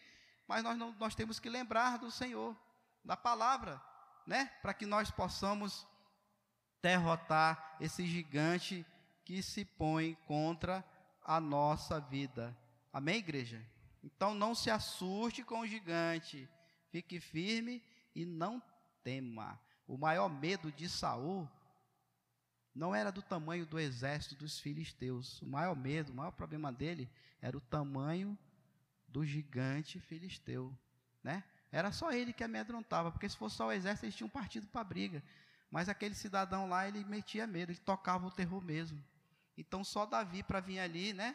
Mas 0.48 0.64
nós, 0.64 0.76
não, 0.76 0.92
nós 0.98 1.14
temos 1.14 1.38
que 1.38 1.48
lembrar 1.48 1.98
do 1.98 2.10
Senhor, 2.10 2.56
da 3.04 3.16
palavra, 3.16 3.80
né? 4.26 4.46
Para 4.60 4.74
que 4.74 4.84
nós 4.84 5.10
possamos 5.10 5.86
derrotar 6.82 7.76
esse 7.80 8.04
gigante 8.04 8.84
que 9.24 9.40
se 9.42 9.64
põe 9.64 10.14
contra 10.26 10.84
a 11.24 11.40
nossa 11.40 12.00
vida. 12.00 12.56
Amém, 12.92 13.18
igreja? 13.18 13.64
Então 14.02 14.34
não 14.34 14.56
se 14.56 14.68
assuste 14.70 15.44
com 15.44 15.60
o 15.60 15.66
gigante, 15.66 16.48
fique 16.92 17.18
firme 17.18 17.82
e 18.14 18.24
não 18.24 18.62
tema. 19.02 19.58
O 19.88 19.96
maior 19.96 20.28
medo 20.28 20.70
de 20.70 20.88
Saul 20.88 21.48
não 22.74 22.94
era 22.94 23.10
do 23.10 23.22
tamanho 23.22 23.66
do 23.66 23.80
exército 23.80 24.36
dos 24.36 24.60
filisteus. 24.60 25.40
O 25.42 25.46
maior 25.46 25.74
medo, 25.74 26.12
o 26.12 26.14
maior 26.14 26.30
problema 26.30 26.70
dele 26.70 27.10
era 27.40 27.56
o 27.56 27.60
tamanho 27.60 28.38
do 29.08 29.24
gigante 29.24 29.98
filisteu, 29.98 30.72
né? 31.22 31.42
Era 31.70 31.90
só 31.90 32.12
ele 32.12 32.32
que 32.32 32.44
amedrontava, 32.44 33.10
porque 33.10 33.28
se 33.28 33.36
fosse 33.36 33.56
só 33.56 33.68
o 33.68 33.72
exército, 33.72 34.04
eles 34.04 34.14
tinham 34.14 34.28
partido 34.28 34.66
para 34.66 34.82
a 34.82 34.84
briga. 34.84 35.22
Mas 35.70 35.88
aquele 35.88 36.14
cidadão 36.14 36.68
lá, 36.68 36.86
ele 36.86 37.02
metia 37.04 37.46
medo, 37.46 37.72
ele 37.72 37.78
tocava 37.78 38.26
o 38.26 38.30
terror 38.30 38.62
mesmo. 38.62 39.02
Então 39.56 39.82
só 39.82 40.04
Davi 40.04 40.42
para 40.42 40.60
vir 40.60 40.78
ali, 40.78 41.14
né? 41.14 41.34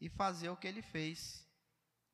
E 0.00 0.08
fazer 0.08 0.48
o 0.48 0.56
que 0.56 0.66
ele 0.66 0.82
fez. 0.82 1.47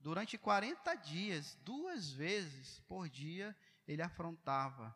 Durante 0.05 0.39
40 0.39 0.95
dias, 0.97 1.59
duas 1.65 2.13
vezes 2.13 2.79
por 2.87 3.09
dia, 3.09 3.57
ele 3.89 4.03
afrontava 4.03 4.95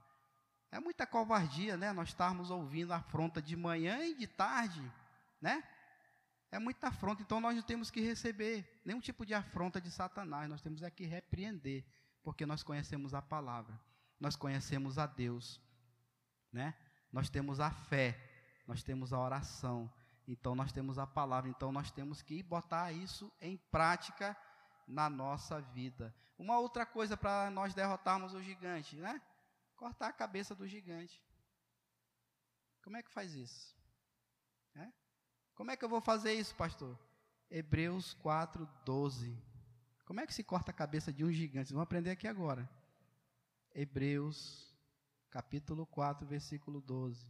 é 0.71 0.79
muita 0.79 1.07
covardia, 1.07 1.77
né? 1.77 1.93
Nós 1.93 2.11
estarmos 2.11 2.51
ouvindo 2.51 2.93
afronta 2.93 3.41
de 3.41 3.57
manhã 3.57 4.05
e 4.05 4.15
de 4.15 4.27
tarde, 4.27 4.83
né? 5.41 5.65
É 6.51 6.59
muita 6.59 6.89
afronta, 6.89 7.23
então 7.23 7.41
nós 7.41 7.55
não 7.55 7.63
temos 7.63 7.91
que 7.91 8.01
receber 8.01 8.81
nenhum 8.85 9.01
tipo 9.01 9.25
de 9.25 9.33
afronta 9.35 9.81
de 9.81 9.91
Satanás, 9.91 10.49
nós 10.49 10.61
temos 10.61 10.83
é 10.83 10.91
que 10.91 11.07
repreender, 11.07 11.87
porque 12.23 12.45
nós 12.45 12.63
conhecemos 12.63 13.15
a 13.15 13.23
palavra, 13.23 13.81
nós 14.21 14.37
conhecemos 14.37 14.99
a 14.99 15.07
Deus, 15.07 15.59
né? 16.53 16.75
Nós 17.11 17.31
temos 17.31 17.61
a 17.61 17.71
fé, 17.71 18.15
nós 18.67 18.83
temos 18.83 19.11
a 19.13 19.19
oração, 19.19 19.91
então 20.27 20.55
nós 20.55 20.71
temos 20.71 20.99
a 20.99 21.07
palavra, 21.07 21.49
então 21.49 21.73
nós 21.73 21.91
temos 21.91 22.21
que 22.21 22.43
botar 22.43 22.93
isso 22.93 23.33
em 23.41 23.57
prática 23.57 24.37
na 24.89 25.09
nossa 25.11 25.61
vida. 25.61 26.15
Uma 26.39 26.59
outra 26.59 26.87
coisa 26.87 27.17
para 27.17 27.51
nós 27.51 27.75
derrotarmos 27.75 28.35
o 28.35 28.43
gigante, 28.43 28.97
né? 28.97 29.21
cortar 29.79 30.09
a 30.09 30.13
cabeça 30.13 30.55
do 30.55 30.67
gigante. 30.67 31.23
Como 32.83 32.97
é 32.97 33.03
que 33.03 33.11
faz 33.11 33.35
isso? 33.35 33.77
É? 34.75 34.93
Como 35.55 35.71
é 35.71 35.77
que 35.77 35.85
eu 35.85 35.89
vou 35.89 36.01
fazer 36.01 36.33
isso, 36.33 36.55
pastor? 36.57 36.99
Hebreus 37.51 38.13
4, 38.15 38.69
12. 38.85 39.37
Como 40.05 40.21
é 40.21 40.27
que 40.27 40.35
se 40.35 40.43
corta 40.43 40.71
a 40.71 40.75
cabeça 40.75 41.13
de 41.13 41.25
um 41.25 41.33
gigante? 41.33 41.73
Vão 41.73 41.83
aprender 41.83 42.11
aqui 42.11 42.27
agora. 42.27 42.69
Hebreus, 43.75 44.75
capítulo 45.31 45.87
4, 45.87 46.27
versículo 46.27 46.81
12. 46.81 47.27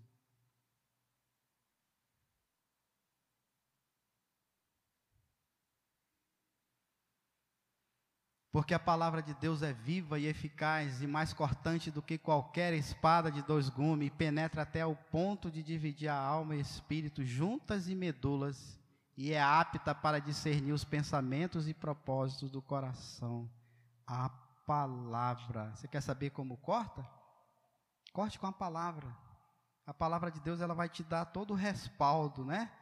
Porque 8.59 8.75
a 8.75 8.79
palavra 8.81 9.23
de 9.23 9.35
Deus 9.35 9.63
é 9.63 9.73
viva 9.73 10.19
e 10.19 10.27
eficaz 10.27 11.01
e 11.01 11.07
mais 11.07 11.33
cortante 11.33 11.93
do 11.93 12.03
que 12.03 12.19
qualquer 12.19 12.75
espada 12.75 13.31
de 13.31 13.41
dois 13.41 13.69
gumes, 13.69 14.09
e 14.09 14.11
penetra 14.11 14.63
até 14.63 14.85
o 14.85 14.97
ponto 14.97 15.49
de 15.49 15.63
dividir 15.63 16.09
a 16.09 16.19
alma 16.19 16.57
e 16.57 16.61
espírito 16.61 17.23
juntas 17.25 17.87
e 17.87 17.95
medulas, 17.95 18.77
e 19.17 19.33
é 19.33 19.41
apta 19.41 19.95
para 19.95 20.21
discernir 20.21 20.73
os 20.73 20.83
pensamentos 20.83 21.69
e 21.69 21.73
propósitos 21.73 22.51
do 22.51 22.61
coração. 22.61 23.49
A 24.05 24.29
palavra. 24.67 25.71
Você 25.77 25.87
quer 25.87 26.01
saber 26.01 26.31
como 26.31 26.57
corta? 26.57 27.09
Corte 28.13 28.41
com 28.41 28.49
a 28.49 28.53
palavra. 28.53 29.07
A 29.87 29.95
palavra 29.95 30.33
de 30.33 30.41
Deus 30.41 30.61
ela 30.61 30.75
vai 30.75 30.89
te 30.89 31.05
dar 31.05 31.27
todo 31.27 31.53
o 31.53 31.57
respaldo, 31.57 32.45
né? 32.45 32.73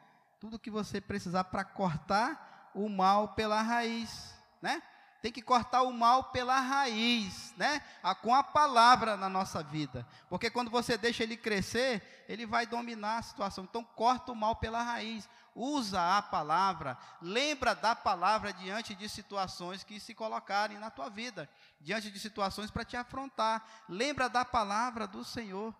Tudo 0.41 0.59
que 0.59 0.71
você 0.71 1.03
precisar 1.03 1.45
para 1.45 1.67
cortar 1.67 2.71
o 2.75 2.89
mal 2.89 3.35
pela 3.35 3.61
raiz, 3.61 4.35
né? 4.63 4.83
Tem 5.23 5.33
que 5.33 5.43
cortar 5.43 5.83
o 5.83 5.93
mal 5.93 6.25
pela 6.25 6.61
raiz, 6.61 7.55
né? 7.57 7.83
A, 8.03 8.15
com 8.15 8.35
a 8.35 8.43
palavra 8.43 9.17
na 9.17 9.29
nossa 9.29 9.63
vida. 9.63 10.07
Porque 10.29 10.51
quando 10.51 10.71
você 10.71 10.97
deixa 10.97 11.23
ele 11.23 11.37
crescer, 11.37 12.25
ele 12.29 12.47
vai 12.47 12.67
dominar 12.67 13.19
a 13.19 13.23
situação. 13.23 13.65
Então, 13.65 13.83
corta 13.83 14.33
o 14.33 14.37
mal 14.37 14.57
pela 14.57 14.83
raiz. 14.83 15.29
Usa 15.55 16.19
a 16.19 16.21
palavra, 16.21 16.99
lembra 17.23 17.75
da 17.75 17.97
palavra 17.97 18.53
diante 18.53 18.95
de 18.95 19.09
situações 19.09 19.83
que 19.83 19.99
se 19.99 20.15
colocarem 20.15 20.79
na 20.79 20.91
tua 20.91 21.09
vida, 21.09 21.49
diante 21.81 22.11
de 22.11 22.21
situações 22.21 22.71
para 22.71 22.85
te 22.85 22.95
afrontar. 22.95 23.67
Lembra 23.89 24.29
da 24.29 24.45
palavra 24.45 25.07
do 25.07 25.25
Senhor. 25.25 25.75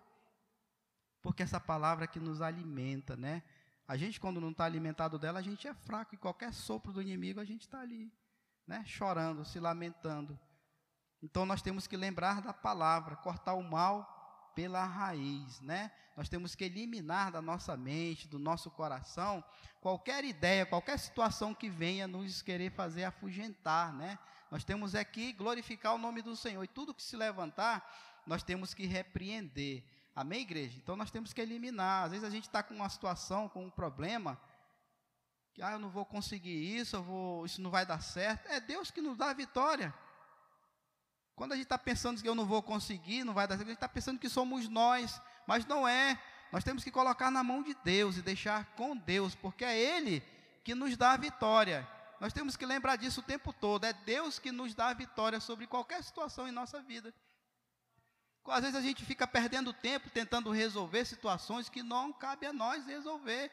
Porque 1.21 1.43
essa 1.43 1.59
palavra 1.59 2.07
que 2.07 2.19
nos 2.19 2.41
alimenta, 2.41 3.15
né? 3.15 3.43
A 3.87 3.95
gente, 3.95 4.19
quando 4.19 4.41
não 4.41 4.49
está 4.49 4.65
alimentado 4.65 5.19
dela, 5.19 5.39
a 5.39 5.43
gente 5.43 5.67
é 5.67 5.73
fraco. 5.73 6.15
E 6.15 6.17
qualquer 6.17 6.53
sopro 6.53 6.91
do 6.91 7.01
inimigo, 7.01 7.39
a 7.39 7.45
gente 7.45 7.61
está 7.61 7.79
ali 7.79 8.11
né, 8.67 8.83
chorando, 8.85 9.45
se 9.45 9.59
lamentando. 9.59 10.37
Então 11.23 11.45
nós 11.45 11.61
temos 11.61 11.87
que 11.87 11.97
lembrar 11.97 12.41
da 12.41 12.53
palavra, 12.53 13.15
cortar 13.15 13.53
o 13.53 13.63
mal 13.63 14.17
pela 14.53 14.83
raiz, 14.83 15.61
né? 15.61 15.91
Nós 16.15 16.27
temos 16.27 16.55
que 16.55 16.63
eliminar 16.63 17.31
da 17.31 17.41
nossa 17.41 17.77
mente, 17.77 18.27
do 18.27 18.39
nosso 18.39 18.71
coração, 18.71 19.43
qualquer 19.79 20.25
ideia, 20.25 20.65
qualquer 20.65 20.97
situação 20.97 21.53
que 21.53 21.69
venha 21.69 22.07
nos 22.07 22.41
querer 22.41 22.71
fazer 22.71 23.03
afugentar, 23.03 23.93
né? 23.93 24.17
Nós 24.49 24.63
temos 24.63 24.95
aqui 24.95 25.31
glorificar 25.31 25.93
o 25.93 25.97
nome 25.99 26.21
do 26.21 26.35
Senhor 26.35 26.63
e 26.63 26.67
tudo 26.67 26.93
que 26.93 27.03
se 27.03 27.15
levantar, 27.15 27.87
nós 28.25 28.43
temos 28.43 28.73
que 28.73 28.85
repreender. 28.85 29.83
Amém, 30.15 30.41
igreja? 30.41 30.77
Então 30.81 30.95
nós 30.95 31.11
temos 31.11 31.33
que 31.33 31.41
eliminar. 31.41 32.05
Às 32.05 32.11
vezes 32.11 32.25
a 32.25 32.29
gente 32.31 32.47
está 32.47 32.63
com 32.63 32.73
uma 32.73 32.89
situação, 32.89 33.47
com 33.47 33.65
um 33.65 33.69
problema, 33.69 34.39
que 35.57 35.63
ah, 35.63 35.71
eu 35.71 35.79
não 35.79 35.89
vou 35.89 36.05
conseguir 36.05 36.77
isso, 36.77 36.95
eu 36.95 37.01
vou, 37.01 37.43
isso 37.43 37.59
não 37.59 37.71
vai 37.71 37.83
dar 37.83 37.99
certo. 37.99 38.47
É 38.47 38.59
Deus 38.59 38.91
que 38.91 39.01
nos 39.01 39.17
dá 39.17 39.31
a 39.31 39.33
vitória. 39.33 39.91
Quando 41.35 41.53
a 41.53 41.55
gente 41.55 41.65
está 41.65 41.79
pensando 41.79 42.21
que 42.21 42.29
eu 42.29 42.35
não 42.35 42.45
vou 42.45 42.61
conseguir, 42.61 43.23
não 43.23 43.33
vai 43.33 43.47
dar 43.47 43.55
certo, 43.55 43.65
a 43.65 43.71
gente 43.71 43.77
está 43.77 43.89
pensando 43.89 44.19
que 44.19 44.29
somos 44.29 44.69
nós, 44.69 45.19
mas 45.47 45.65
não 45.65 45.87
é. 45.87 46.21
Nós 46.51 46.63
temos 46.63 46.83
que 46.83 46.91
colocar 46.91 47.31
na 47.31 47.43
mão 47.43 47.63
de 47.63 47.73
Deus 47.83 48.17
e 48.17 48.21
deixar 48.21 48.65
com 48.75 48.95
Deus, 48.95 49.33
porque 49.33 49.65
é 49.65 49.75
Ele 49.75 50.21
que 50.63 50.75
nos 50.75 50.95
dá 50.95 51.13
a 51.13 51.17
vitória. 51.17 51.87
Nós 52.19 52.33
temos 52.33 52.55
que 52.55 52.63
lembrar 52.63 52.95
disso 52.95 53.21
o 53.21 53.23
tempo 53.23 53.51
todo. 53.51 53.83
É 53.83 53.93
Deus 53.93 54.37
que 54.37 54.51
nos 54.51 54.75
dá 54.75 54.89
a 54.89 54.93
vitória 54.93 55.39
sobre 55.39 55.65
qualquer 55.65 56.03
situação 56.03 56.47
em 56.47 56.51
nossa 56.51 56.83
vida. 56.83 57.11
Às 58.45 58.61
vezes 58.61 58.75
a 58.75 58.81
gente 58.81 59.03
fica 59.03 59.25
perdendo 59.25 59.73
tempo 59.73 60.07
tentando 60.11 60.51
resolver 60.51 61.03
situações 61.03 61.67
que 61.67 61.81
não 61.81 62.13
cabe 62.13 62.45
a 62.45 62.53
nós 62.53 62.85
resolver. 62.85 63.51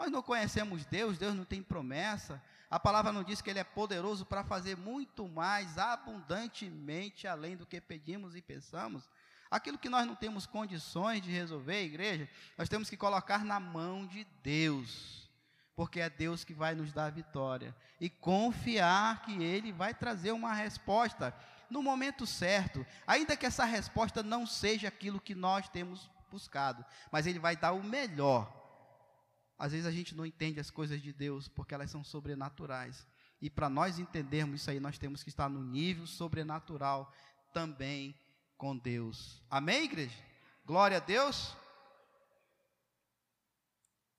Nós 0.00 0.10
não 0.10 0.22
conhecemos 0.22 0.86
Deus, 0.86 1.18
Deus 1.18 1.34
não 1.34 1.44
tem 1.44 1.62
promessa. 1.62 2.42
A 2.70 2.80
palavra 2.80 3.12
não 3.12 3.22
diz 3.22 3.42
que 3.42 3.50
Ele 3.50 3.58
é 3.58 3.64
poderoso 3.64 4.24
para 4.24 4.42
fazer 4.42 4.74
muito 4.74 5.28
mais, 5.28 5.76
abundantemente, 5.76 7.26
além 7.26 7.54
do 7.54 7.66
que 7.66 7.82
pedimos 7.82 8.34
e 8.34 8.40
pensamos. 8.40 9.10
Aquilo 9.50 9.76
que 9.76 9.90
nós 9.90 10.06
não 10.06 10.14
temos 10.14 10.46
condições 10.46 11.20
de 11.20 11.30
resolver, 11.30 11.84
igreja, 11.84 12.26
nós 12.56 12.66
temos 12.66 12.88
que 12.88 12.96
colocar 12.96 13.44
na 13.44 13.60
mão 13.60 14.06
de 14.06 14.26
Deus, 14.42 15.28
porque 15.76 16.00
é 16.00 16.08
Deus 16.08 16.44
que 16.44 16.54
vai 16.54 16.74
nos 16.74 16.94
dar 16.94 17.04
a 17.04 17.10
vitória. 17.10 17.76
E 18.00 18.08
confiar 18.08 19.20
que 19.20 19.42
Ele 19.42 19.70
vai 19.70 19.92
trazer 19.92 20.32
uma 20.32 20.54
resposta 20.54 21.34
no 21.68 21.82
momento 21.82 22.26
certo, 22.26 22.86
ainda 23.06 23.36
que 23.36 23.44
essa 23.44 23.66
resposta 23.66 24.22
não 24.22 24.46
seja 24.46 24.88
aquilo 24.88 25.20
que 25.20 25.34
nós 25.34 25.68
temos 25.68 26.10
buscado, 26.30 26.82
mas 27.12 27.26
Ele 27.26 27.38
vai 27.38 27.54
dar 27.54 27.72
o 27.72 27.84
melhor 27.84 28.59
às 29.60 29.72
vezes 29.72 29.86
a 29.86 29.92
gente 29.92 30.14
não 30.14 30.24
entende 30.24 30.58
as 30.58 30.70
coisas 30.70 31.02
de 31.02 31.12
Deus 31.12 31.46
porque 31.46 31.74
elas 31.74 31.90
são 31.90 32.02
sobrenaturais. 32.02 33.06
E 33.42 33.50
para 33.50 33.68
nós 33.68 33.98
entendermos 33.98 34.62
isso 34.62 34.70
aí, 34.70 34.80
nós 34.80 34.96
temos 34.96 35.22
que 35.22 35.28
estar 35.28 35.50
no 35.50 35.62
nível 35.62 36.06
sobrenatural 36.06 37.12
também 37.52 38.18
com 38.56 38.74
Deus. 38.74 39.42
Amém, 39.50 39.84
igreja? 39.84 40.16
Glória 40.64 40.96
a 40.96 41.00
Deus. 41.00 41.54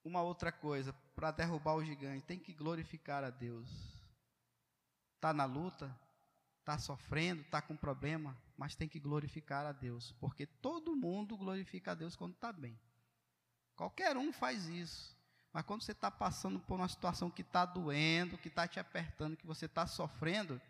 Uma 0.04 0.22
outra 0.22 0.52
coisa, 0.52 0.94
para 1.16 1.32
derrubar 1.32 1.74
o 1.74 1.84
gigante, 1.84 2.24
tem 2.24 2.38
que 2.38 2.54
glorificar 2.54 3.24
a 3.24 3.32
Deus. 3.32 3.68
Está 5.16 5.34
na 5.34 5.46
luta, 5.46 5.92
está 6.60 6.78
sofrendo, 6.78 7.42
está 7.42 7.64
com 7.64 7.76
problema, 7.76 8.38
mas 8.56 8.76
tem 8.76 8.88
que 8.88 9.00
glorificar 9.00 9.66
a 9.66 9.72
Deus, 9.72 10.12
porque 10.20 10.46
todo 10.46 10.96
mundo 10.96 11.36
glorifica 11.36 11.94
a 11.94 11.96
Deus 11.96 12.16
quando 12.16 12.36
está 12.36 12.54
bem. 12.54 12.80
Qualquer 13.76 14.16
um 14.16 14.32
faz 14.32 14.68
isso. 14.68 15.20
Mas 15.54 15.66
quando 15.66 15.82
você 15.82 15.92
está 15.92 16.10
passando 16.10 16.60
por 16.60 16.76
uma 16.76 16.88
situação 16.88 17.30
que 17.30 17.42
está 17.42 17.66
doendo, 17.66 18.38
que 18.38 18.48
está 18.48 18.68
te 18.68 18.80
apertando, 18.80 19.36
que 19.36 19.46
você 19.46 19.66
está 19.66 19.86
sofrendo, 19.86 20.62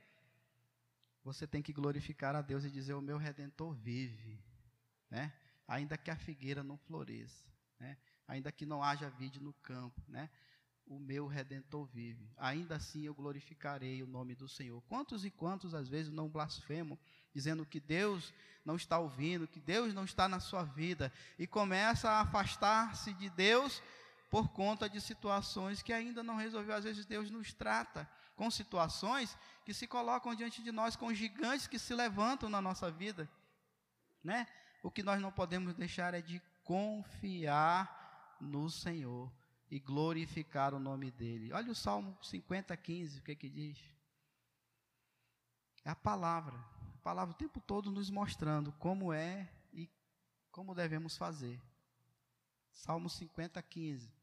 você 1.24 1.46
tem 1.46 1.62
que 1.62 1.72
glorificar 1.72 2.36
a 2.36 2.42
Deus 2.42 2.66
e 2.66 2.70
dizer: 2.70 2.94
O 2.94 3.02
meu 3.02 3.18
redentor 3.18 3.74
vive. 3.74 4.40
Né? 5.10 5.32
Ainda 5.68 5.98
que 5.98 6.10
a 6.10 6.16
figueira 6.16 6.64
não 6.64 6.78
floresça, 6.78 7.46
né? 7.80 7.98
ainda 8.28 8.52
que 8.52 8.66
não 8.66 8.82
haja 8.82 9.10
vide 9.10 9.40
no 9.40 9.54
campo, 9.54 10.02
né? 10.08 10.30
o 10.86 11.00
meu 11.00 11.28
redentor 11.28 11.86
vive. 11.86 12.30
Ainda 12.38 12.76
assim 12.76 13.04
eu 13.04 13.14
glorificarei 13.14 14.04
o 14.04 14.08
nome 14.08 14.36
do 14.36 14.48
Senhor. 14.48 14.82
Quantos 14.84 15.24
e 15.24 15.32
quantos 15.32 15.74
às 15.74 15.88
vezes 15.88 16.12
não 16.12 16.28
blasfemam, 16.28 16.98
dizendo 17.34 17.66
que 17.66 17.80
Deus 17.80 18.34
não 18.66 18.76
está 18.76 19.00
ouvindo, 19.00 19.48
que 19.48 19.60
Deus 19.60 19.94
não 19.94 20.04
está 20.04 20.28
na 20.28 20.40
sua 20.40 20.64
vida, 20.64 21.12
e 21.40 21.48
começa 21.48 22.10
a 22.10 22.22
afastar-se 22.22 23.14
de 23.14 23.30
Deus 23.30 23.82
por 24.32 24.48
conta 24.48 24.90
de 24.90 25.02
situações 25.02 25.84
que 25.84 25.92
ainda 25.92 26.24
não 26.24 26.38
resolveu. 26.38 26.74
Às 26.74 26.86
vezes 26.86 27.06
Deus 27.06 27.30
nos 27.30 27.54
trata 27.54 28.10
com 28.34 28.50
situações 28.50 29.38
que 29.66 29.74
se 29.74 29.86
colocam 29.86 30.34
diante 30.34 30.64
de 30.64 30.72
nós, 30.72 30.96
com 30.96 31.14
gigantes 31.14 31.68
que 31.68 31.78
se 31.78 31.94
levantam 31.94 32.50
na 32.50 32.62
nossa 32.62 32.90
vida, 32.90 33.30
né? 34.24 34.48
O 34.82 34.90
que 34.90 35.04
nós 35.04 35.22
não 35.22 35.34
podemos 35.34 35.76
deixar 35.76 36.14
é 36.14 36.22
de 36.22 36.42
confiar 36.64 38.38
no 38.40 38.70
Senhor 38.70 39.30
e 39.70 39.80
glorificar 39.80 40.74
o 40.74 40.80
nome 40.80 41.12
dele. 41.12 41.52
Olha 41.52 41.72
o 41.72 41.76
Salmo 41.76 42.18
50, 42.24 42.76
15, 42.76 43.20
o 43.20 43.24
que, 43.24 43.36
que 43.36 43.50
diz? 43.50 43.78
É 45.84 45.90
a 45.90 45.96
palavra, 45.96 46.58
a 46.96 46.98
palavra 47.04 47.34
o 47.34 47.38
tempo 47.38 47.60
todo 47.60 47.92
nos 47.92 48.10
mostrando 48.10 48.72
como 48.74 49.12
é 49.12 49.52
e 49.74 49.90
como 50.52 50.74
devemos 50.74 51.18
fazer. 51.18 51.62
Salmo 52.72 53.10
50, 53.10 53.62
15. 53.62 54.21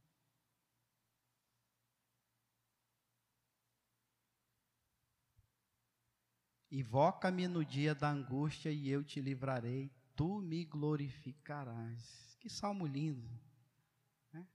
Invoca-me 6.71 7.49
no 7.49 7.65
dia 7.65 7.95
da 7.95 8.11
angústia 8.11 8.71
e 8.71 8.89
eu 8.89 9.03
te 9.03 9.21
livrarei, 9.21 9.91
tu 10.15 10.41
me 10.41 10.65
glorificarás. 10.65 12.37
Que 12.41 12.51
salmo 12.51 12.87
lindo. 12.87 13.29
Né? 14.33 14.47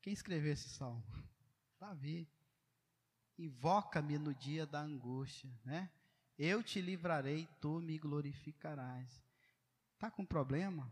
Quem 0.00 0.12
escreveu 0.12 0.52
esse 0.52 0.68
salmo? 0.68 1.02
Davi. 1.80 2.28
Invoca-me 3.38 4.16
no 4.16 4.32
dia 4.32 4.66
da 4.66 4.80
angústia, 4.80 5.50
né? 5.64 5.90
Eu 6.38 6.62
te 6.62 6.80
livrarei, 6.80 7.48
tu 7.60 7.80
me 7.80 7.98
glorificarás. 7.98 9.22
Está 9.94 10.10
com 10.10 10.24
problema? 10.24 10.90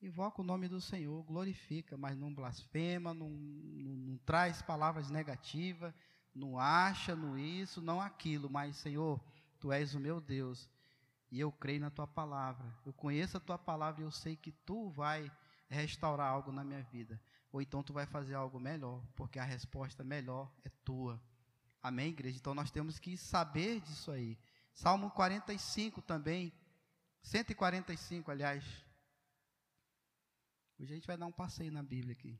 Invoca 0.00 0.40
o 0.40 0.44
nome 0.44 0.68
do 0.68 0.80
Senhor, 0.80 1.22
glorifica, 1.22 1.96
mas 1.96 2.16
não 2.16 2.34
blasfema, 2.34 3.14
não, 3.14 3.30
não, 3.30 3.96
não 3.96 4.16
traz 4.18 4.60
palavras 4.60 5.10
negativas, 5.10 5.94
não 6.34 6.58
acha, 6.58 7.14
não 7.14 7.38
isso, 7.38 7.80
não 7.80 8.00
aquilo, 8.00 8.50
mas 8.50 8.76
Senhor, 8.76 9.20
Tu 9.62 9.70
és 9.70 9.94
o 9.94 10.00
meu 10.00 10.20
Deus 10.20 10.68
e 11.30 11.38
eu 11.38 11.52
creio 11.52 11.78
na 11.78 11.88
tua 11.88 12.04
palavra. 12.04 12.76
Eu 12.84 12.92
conheço 12.92 13.36
a 13.36 13.40
tua 13.40 13.56
palavra 13.56 14.00
e 14.00 14.04
eu 14.04 14.10
sei 14.10 14.34
que 14.34 14.50
tu 14.50 14.90
vai 14.90 15.30
restaurar 15.68 16.32
algo 16.32 16.50
na 16.50 16.64
minha 16.64 16.82
vida. 16.82 17.22
Ou 17.52 17.62
então 17.62 17.80
tu 17.80 17.92
vai 17.92 18.04
fazer 18.04 18.34
algo 18.34 18.58
melhor, 18.58 19.06
porque 19.14 19.38
a 19.38 19.44
resposta 19.44 20.02
melhor 20.02 20.52
é 20.64 20.68
tua. 20.84 21.22
Amém, 21.80 22.08
igreja? 22.08 22.38
Então 22.38 22.56
nós 22.56 22.72
temos 22.72 22.98
que 22.98 23.16
saber 23.16 23.80
disso 23.82 24.10
aí. 24.10 24.36
Salmo 24.74 25.12
45 25.12 26.02
também, 26.02 26.52
145, 27.22 28.32
aliás. 28.32 28.64
Hoje 30.76 30.92
a 30.92 30.96
gente 30.96 31.06
vai 31.06 31.16
dar 31.16 31.26
um 31.26 31.32
passeio 31.32 31.70
na 31.70 31.84
Bíblia 31.84 32.14
aqui. 32.14 32.36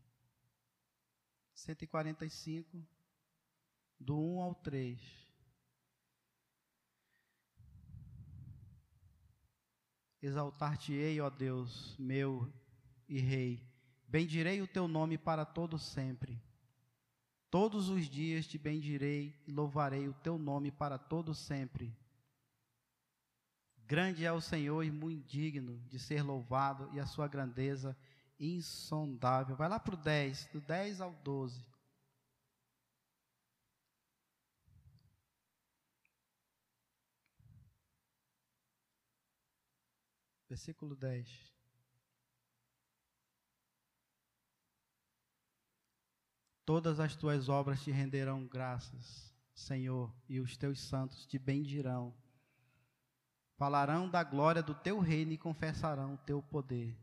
145, 1.54 2.84
do 4.00 4.18
1 4.18 4.42
ao 4.42 4.56
3. 4.56 5.21
Exaltar-te-ei, 10.22 11.20
ó 11.20 11.28
Deus, 11.28 11.96
meu 11.98 12.48
e 13.08 13.18
Rei. 13.18 13.60
Bendirei 14.06 14.62
o 14.62 14.68
teu 14.68 14.86
nome 14.86 15.18
para 15.18 15.44
todo 15.44 15.78
sempre. 15.78 16.40
Todos 17.50 17.88
os 17.88 18.08
dias 18.08 18.46
te 18.46 18.56
bendirei 18.56 19.36
e 19.46 19.52
louvarei 19.52 20.08
o 20.08 20.14
teu 20.14 20.38
nome 20.38 20.70
para 20.70 20.96
todo 20.96 21.34
sempre. 21.34 21.94
Grande 23.84 24.24
é 24.24 24.32
o 24.32 24.40
Senhor 24.40 24.84
e 24.84 24.90
muito 24.90 25.26
digno 25.26 25.78
de 25.88 25.98
ser 25.98 26.22
louvado, 26.22 26.88
e 26.94 27.00
a 27.00 27.04
sua 27.04 27.28
grandeza 27.28 27.96
insondável. 28.38 29.56
Vai 29.56 29.68
lá 29.68 29.78
para 29.78 29.94
o 29.94 29.98
10, 29.98 30.46
do 30.52 30.60
10 30.60 31.00
ao 31.00 31.12
12. 31.12 31.71
Versículo 40.52 40.94
10. 40.94 41.50
Todas 46.66 47.00
as 47.00 47.16
tuas 47.16 47.48
obras 47.48 47.82
te 47.82 47.90
renderão 47.90 48.46
graças, 48.46 49.34
Senhor, 49.54 50.14
e 50.28 50.40
os 50.40 50.54
teus 50.58 50.78
santos 50.78 51.24
te 51.24 51.38
bendirão. 51.38 52.14
Falarão 53.56 54.10
da 54.10 54.22
glória 54.22 54.62
do 54.62 54.74
teu 54.74 55.00
reino 55.00 55.32
e 55.32 55.38
confessarão 55.38 56.14
o 56.14 56.18
teu 56.18 56.42
poder. 56.42 56.94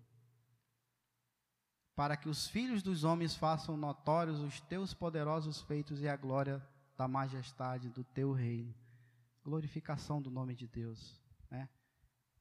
Para 1.96 2.16
que 2.16 2.30
os 2.30 2.48
filhos 2.48 2.84
dos 2.84 3.04
homens 3.04 3.36
façam 3.36 3.76
notórios 3.76 4.42
os 4.42 4.62
teus 4.62 4.94
poderosos 4.94 5.60
feitos 5.62 6.02
e 6.02 6.08
a 6.08 6.16
glória 6.16 6.64
da 6.96 7.08
majestade 7.08 7.90
do 7.90 8.04
teu 8.04 8.32
reino. 8.32 8.76
Glorificação 9.44 10.22
do 10.22 10.30
nome 10.30 10.54
de 10.54 10.68
Deus? 10.68 11.20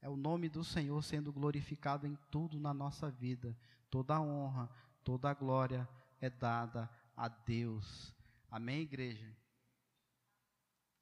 É 0.01 0.07
o 0.07 0.15
nome 0.15 0.47
do 0.47 0.63
Senhor 0.63 1.01
sendo 1.03 1.31
glorificado 1.31 2.07
em 2.07 2.17
tudo 2.31 2.59
na 2.59 2.73
nossa 2.73 3.09
vida. 3.09 3.55
Toda 3.89 4.15
a 4.15 4.21
honra, 4.21 4.69
toda 5.03 5.29
a 5.29 5.33
glória 5.33 5.87
é 6.21 6.29
dada 6.29 6.89
a 7.15 7.27
Deus. 7.27 8.15
Amém, 8.49 8.81
igreja? 8.81 9.35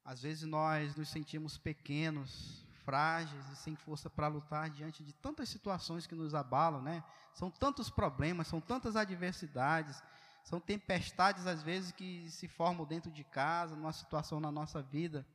Às 0.04 0.22
vezes 0.22 0.44
nós 0.44 0.96
nos 0.96 1.08
sentimos 1.08 1.58
pequenos, 1.58 2.64
frágeis 2.84 3.46
e 3.50 3.56
sem 3.56 3.76
força 3.76 4.08
para 4.08 4.26
lutar 4.26 4.70
diante 4.70 5.04
de 5.04 5.12
tantas 5.12 5.48
situações 5.48 6.06
que 6.06 6.14
nos 6.14 6.34
abalam, 6.34 6.80
né? 6.80 7.04
São 7.34 7.50
tantos 7.50 7.90
problemas, 7.90 8.48
são 8.48 8.60
tantas 8.60 8.96
adversidades, 8.96 10.02
são 10.42 10.58
tempestades 10.58 11.46
às 11.46 11.62
vezes 11.62 11.92
que 11.92 12.28
se 12.30 12.48
formam 12.48 12.86
dentro 12.86 13.10
de 13.12 13.22
casa, 13.22 13.76
numa 13.76 13.92
situação 13.92 14.40
na 14.40 14.50
nossa 14.50 14.82
vida 14.82 15.26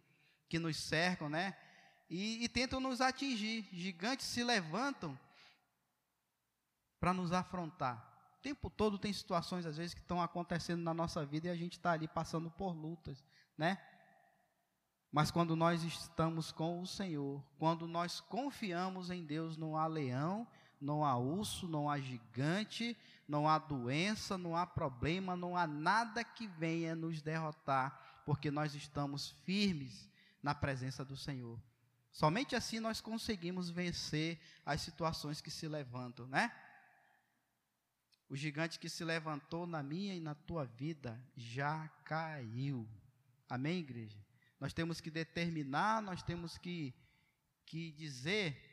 que 0.50 0.58
nos 0.58 0.76
cercam, 0.78 1.30
né? 1.30 1.56
E, 2.14 2.44
e 2.44 2.48
tentam 2.48 2.80
nos 2.80 3.02
atingir. 3.02 3.68
Gigantes 3.74 4.28
se 4.28 4.44
levantam 4.44 5.18
para 7.00 7.12
nos 7.12 7.32
afrontar. 7.32 8.08
O 8.38 8.42
tempo 8.44 8.70
todo 8.70 9.00
tem 9.00 9.12
situações, 9.12 9.66
às 9.66 9.78
vezes, 9.78 9.96
que 9.96 10.00
estão 10.00 10.22
acontecendo 10.22 10.84
na 10.84 10.94
nossa 10.94 11.26
vida 11.26 11.48
e 11.48 11.50
a 11.50 11.56
gente 11.56 11.74
está 11.74 11.94
ali 11.94 12.08
passando 12.08 12.52
por 12.52 12.74
lutas, 12.74 13.26
né? 13.58 13.80
Mas 15.12 15.32
quando 15.32 15.56
nós 15.56 15.84
estamos 15.84 16.52
com 16.52 16.82
o 16.82 16.86
Senhor, 16.86 17.44
quando 17.58 17.88
nós 17.88 18.20
confiamos 18.20 19.10
em 19.10 19.26
Deus, 19.26 19.58
não 19.58 19.76
há 19.76 19.88
leão, 19.88 20.48
não 20.80 21.04
há 21.04 21.18
urso, 21.18 21.68
não 21.68 21.90
há 21.90 22.00
gigante, 22.00 22.96
não 23.28 23.50
há 23.50 23.58
doença, 23.58 24.38
não 24.38 24.56
há 24.56 24.68
problema, 24.68 25.36
não 25.36 25.58
há 25.58 25.66
nada 25.66 26.24
que 26.24 26.48
venha 26.48 26.96
nos 26.96 27.24
derrotar, 27.24 28.22
porque 28.24 28.52
nós 28.52 28.76
estamos 28.76 29.32
firmes 29.46 30.08
na 30.44 30.54
presença 30.54 31.04
do 31.04 31.18
Senhor. 31.18 31.60
Somente 32.14 32.56
assim 32.56 32.80
nós 32.80 33.02
conseguimos 33.02 33.72
vencer 33.72 34.40
as 34.64 34.82
situações 34.82 35.42
que 35.42 35.50
se 35.50 35.68
levantam, 35.68 36.28
né? 36.28 36.56
O 38.30 38.36
gigante 38.36 38.78
que 38.80 38.88
se 38.88 39.04
levantou 39.04 39.66
na 39.66 39.82
minha 39.82 40.14
e 40.14 40.20
na 40.20 40.36
tua 40.36 40.64
vida 40.64 41.20
já 41.36 41.88
caiu. 42.06 42.88
Amém, 43.50 43.80
igreja? 43.80 44.24
Nós 44.60 44.74
temos 44.74 45.02
que 45.02 45.10
determinar, 45.10 46.04
nós 46.04 46.22
temos 46.22 46.56
que, 46.58 46.94
que 47.66 47.92
dizer 47.92 48.72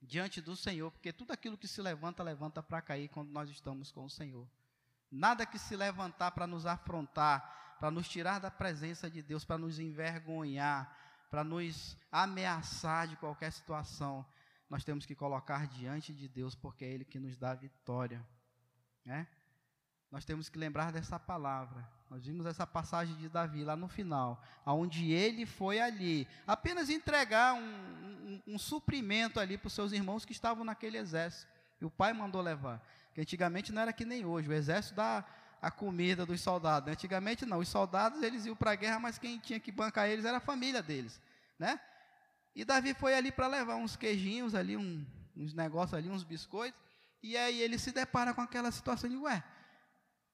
diante 0.00 0.40
do 0.40 0.56
Senhor, 0.56 0.90
porque 0.90 1.12
tudo 1.12 1.32
aquilo 1.32 1.58
que 1.58 1.68
se 1.68 1.82
levanta, 1.82 2.22
levanta 2.22 2.62
para 2.62 2.80
cair 2.80 3.08
quando 3.08 3.30
nós 3.30 3.50
estamos 3.50 3.92
com 3.92 4.06
o 4.06 4.10
Senhor. 4.10 4.48
Nada 5.10 5.46
que 5.46 5.58
se 5.58 5.76
levantar 5.76 6.30
para 6.30 6.46
nos 6.46 6.64
afrontar, 6.64 7.76
para 7.78 7.90
nos 7.90 8.08
tirar 8.08 8.38
da 8.38 8.50
presença 8.50 9.10
de 9.10 9.22
Deus, 9.22 9.44
para 9.44 9.58
nos 9.58 9.78
envergonhar, 9.78 11.03
para 11.34 11.42
nos 11.42 11.98
ameaçar 12.12 13.08
de 13.08 13.16
qualquer 13.16 13.50
situação, 13.50 14.24
nós 14.70 14.84
temos 14.84 15.04
que 15.04 15.16
colocar 15.16 15.66
diante 15.66 16.12
de 16.12 16.28
Deus, 16.28 16.54
porque 16.54 16.84
é 16.84 16.88
Ele 16.92 17.04
que 17.04 17.18
nos 17.18 17.36
dá 17.36 17.50
a 17.50 17.54
vitória. 17.56 18.24
Né? 19.04 19.26
Nós 20.12 20.24
temos 20.24 20.48
que 20.48 20.56
lembrar 20.56 20.92
dessa 20.92 21.18
palavra. 21.18 21.90
Nós 22.08 22.24
vimos 22.24 22.46
essa 22.46 22.64
passagem 22.64 23.16
de 23.16 23.28
Davi 23.28 23.64
lá 23.64 23.74
no 23.74 23.88
final, 23.88 24.40
aonde 24.64 25.10
ele 25.10 25.44
foi 25.44 25.80
ali, 25.80 26.28
apenas 26.46 26.88
entregar 26.88 27.54
um, 27.54 27.64
um, 27.64 28.54
um 28.54 28.56
suprimento 28.56 29.40
ali 29.40 29.58
para 29.58 29.66
os 29.66 29.72
seus 29.72 29.90
irmãos 29.90 30.24
que 30.24 30.30
estavam 30.30 30.64
naquele 30.64 30.98
exército. 30.98 31.50
E 31.80 31.84
o 31.84 31.90
pai 31.90 32.12
mandou 32.12 32.40
levar. 32.40 32.80
Que 33.12 33.22
antigamente 33.22 33.72
não 33.72 33.82
era 33.82 33.92
que 33.92 34.04
nem 34.04 34.24
hoje, 34.24 34.48
o 34.48 34.52
exército 34.52 34.94
dá 34.94 35.24
a 35.66 35.70
comida 35.70 36.26
dos 36.26 36.40
soldados. 36.40 36.92
Antigamente 36.92 37.46
não, 37.46 37.58
os 37.58 37.68
soldados 37.68 38.22
eles 38.22 38.46
iam 38.46 38.56
para 38.56 38.72
a 38.72 38.76
guerra, 38.76 38.98
mas 38.98 39.18
quem 39.18 39.38
tinha 39.38 39.60
que 39.60 39.72
bancar 39.72 40.08
eles 40.08 40.24
era 40.24 40.38
a 40.38 40.40
família 40.40 40.82
deles 40.82 41.20
né? 41.58 41.80
E 42.54 42.64
Davi 42.64 42.94
foi 42.94 43.14
ali 43.14 43.32
para 43.32 43.46
levar 43.46 43.76
uns 43.76 43.96
queijinhos 43.96 44.54
ali, 44.54 44.76
um, 44.76 45.04
uns 45.36 45.52
negócios 45.52 45.94
ali, 45.94 46.08
uns 46.08 46.22
biscoitos, 46.22 46.80
e 47.22 47.36
aí 47.36 47.60
ele 47.60 47.78
se 47.78 47.90
depara 47.90 48.32
com 48.32 48.40
aquela 48.40 48.70
situação 48.70 49.08
de, 49.08 49.16
ué, 49.16 49.42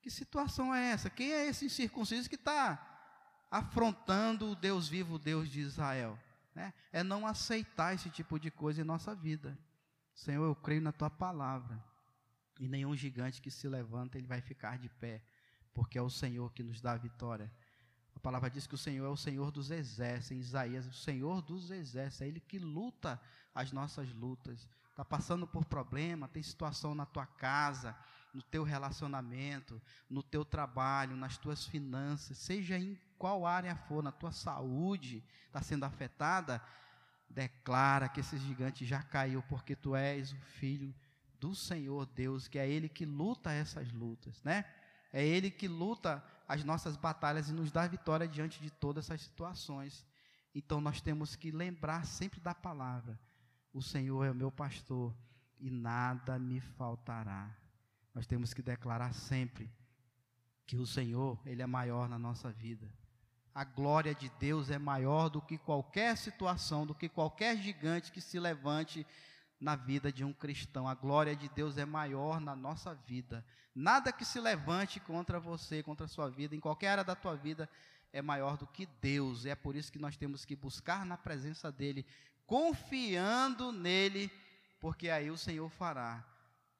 que 0.03 0.11
situação 0.11 0.75
é 0.75 0.91
essa? 0.91 1.09
Quem 1.09 1.33
é 1.33 1.47
esse 1.47 1.67
incircunciso 1.67 2.29
que 2.29 2.35
está 2.35 2.87
afrontando 3.51 4.51
o 4.51 4.57
Deus 4.57 4.89
vivo, 4.89 5.15
o 5.15 5.19
Deus 5.19 5.49
de 5.49 5.61
Israel? 5.61 6.19
Né? 6.55 6.75
É 6.93 7.03
não 7.03 7.27
aceitar 7.27 7.95
esse 7.95 8.11
tipo 8.11 8.39
de 8.39 8.51
coisa 8.51 8.81
em 8.81 8.85
nossa 8.85 9.15
vida. 9.15 9.57
Senhor, 10.15 10.45
eu 10.45 10.55
creio 10.55 10.83
na 10.83 10.93
tua 10.93 11.09
palavra. 11.09 11.83
E 12.61 12.69
nenhum 12.69 12.95
gigante 12.95 13.41
que 13.41 13.51
se 13.51 13.67
levanta, 13.67 14.19
ele 14.19 14.27
vai 14.27 14.43
ficar 14.43 14.77
de 14.77 14.91
pé, 14.91 15.23
porque 15.73 15.99
é 15.99 16.03
o 16.03 16.11
Senhor 16.11 16.53
que 16.53 16.63
nos 16.63 16.79
dá 16.79 16.93
a 16.93 16.99
vitória. 16.99 17.51
A 18.15 18.21
palavra 18.21 18.51
diz 18.51 18.67
que 18.67 18.75
o 18.75 18.79
Senhor 18.79 19.07
é 19.07 19.09
o 19.09 19.17
Senhor 19.17 19.51
dos 19.51 19.71
exércitos, 19.71 20.31
em 20.31 20.41
Isaías, 20.41 20.87
o 20.87 20.93
Senhor 20.93 21.41
dos 21.41 21.71
exércitos, 21.71 22.21
é 22.21 22.29
Ele 22.29 22.39
que 22.39 22.59
luta 22.59 23.19
as 23.55 23.73
nossas 23.73 24.13
lutas. 24.13 24.69
Está 24.91 25.03
passando 25.03 25.47
por 25.47 25.65
problema, 25.65 26.29
tem 26.29 26.43
situação 26.43 26.95
na 26.95 27.07
tua 27.07 27.25
casa, 27.25 27.97
no 28.35 28.43
teu 28.43 28.63
relacionamento, 28.63 29.81
no 30.11 30.23
teu 30.23 30.45
trabalho, 30.45 31.17
nas 31.17 31.39
tuas 31.39 31.65
finanças, 31.65 32.37
seja 32.37 32.79
em 32.79 33.01
qual 33.17 33.47
área 33.47 33.75
for, 33.75 34.03
na 34.03 34.13
tua 34.13 34.33
saúde, 34.33 35.25
está 35.47 35.63
sendo 35.63 35.85
afetada, 35.85 36.63
declara 37.31 38.07
que 38.07 38.21
esse 38.21 38.37
gigante 38.37 38.85
já 38.85 39.03
caiu, 39.03 39.43
porque 39.49 39.75
tu 39.75 39.97
és 39.97 40.31
o 40.33 40.37
filho 40.37 40.95
do 41.41 41.55
Senhor 41.55 42.07
Deus, 42.07 42.47
que 42.47 42.59
é 42.59 42.69
Ele 42.69 42.89
que 42.89 43.07
luta 43.07 43.51
essas 43.51 43.91
lutas, 43.91 44.43
né? 44.45 44.65
É 45.13 45.27
Ele 45.27 45.51
que 45.51 45.67
luta 45.67 46.23
as 46.47 46.63
nossas 46.63 46.97
batalhas 46.97 47.49
e 47.49 47.53
nos 47.53 47.73
dá 47.73 47.87
vitória 47.87 48.29
diante 48.29 48.61
de 48.61 48.71
todas 48.71 49.07
essas 49.07 49.23
situações. 49.23 50.07
Então 50.55 50.81
nós 50.81 51.01
temos 51.01 51.35
que 51.35 51.51
lembrar 51.51 52.05
sempre 52.05 52.41
da 52.41 52.55
palavra: 52.55 53.19
o 53.73 53.83
Senhor 53.83 54.25
é 54.25 54.31
o 54.31 54.35
meu 54.35 54.53
pastor 54.53 55.17
e 55.59 55.71
nada 55.71 56.39
me 56.39 56.61
faltará. 56.61 57.51
Nós 58.15 58.27
temos 58.27 58.53
que 58.53 58.63
declarar 58.63 59.15
sempre 59.15 59.71
que 60.67 60.77
o 60.77 60.87
Senhor, 60.87 61.41
Ele 61.47 61.63
é 61.63 61.67
maior 61.67 62.09
na 62.09 62.19
nossa 62.19 62.51
vida. 62.51 62.89
A 63.53 63.65
glória 63.65 64.15
de 64.15 64.29
Deus 64.39 64.71
é 64.71 64.79
maior 64.79 65.29
do 65.29 65.43
que 65.43 65.59
qualquer 65.59 66.17
situação, 66.17 66.87
do 66.87 66.95
que 66.95 67.09
qualquer 67.09 67.57
gigante 67.57 68.13
que 68.13 68.21
se 68.21 68.39
levante 68.39 69.05
na 69.61 69.77
vida 69.77 70.11
de 70.11 70.25
um 70.25 70.33
cristão. 70.33 70.89
A 70.89 70.95
glória 70.95 71.37
de 71.37 71.49
Deus 71.51 71.77
é 71.77 71.85
maior 71.85 72.41
na 72.41 72.57
nossa 72.57 72.95
vida. 72.95 73.45
Nada 73.75 74.13
que 74.13 74.25
se 74.25 74.41
levante 74.41 74.99
contra 74.99 75.39
você, 75.39 75.83
contra 75.83 76.07
a 76.07 76.09
sua 76.09 76.29
vida, 76.29 76.57
em 76.57 76.61
qualquer 76.61 76.89
área 76.89 77.05
da 77.05 77.15
tua 77.15 77.37
vida, 77.37 77.69
é 78.13 78.23
maior 78.23 78.57
do 78.57 78.67
que 78.67 78.87
Deus. 79.01 79.45
É 79.45 79.55
por 79.55 79.77
isso 79.77 79.93
que 79.93 79.99
nós 79.99 80.17
temos 80.17 80.45
que 80.45 80.57
buscar 80.57 81.05
na 81.05 81.17
presença 81.17 81.71
dEle, 81.71 82.07
confiando 82.47 83.71
nele, 83.71 84.33
porque 84.81 85.11
aí 85.11 85.31
o 85.31 85.37
Senhor 85.37 85.69
fará. 85.69 86.27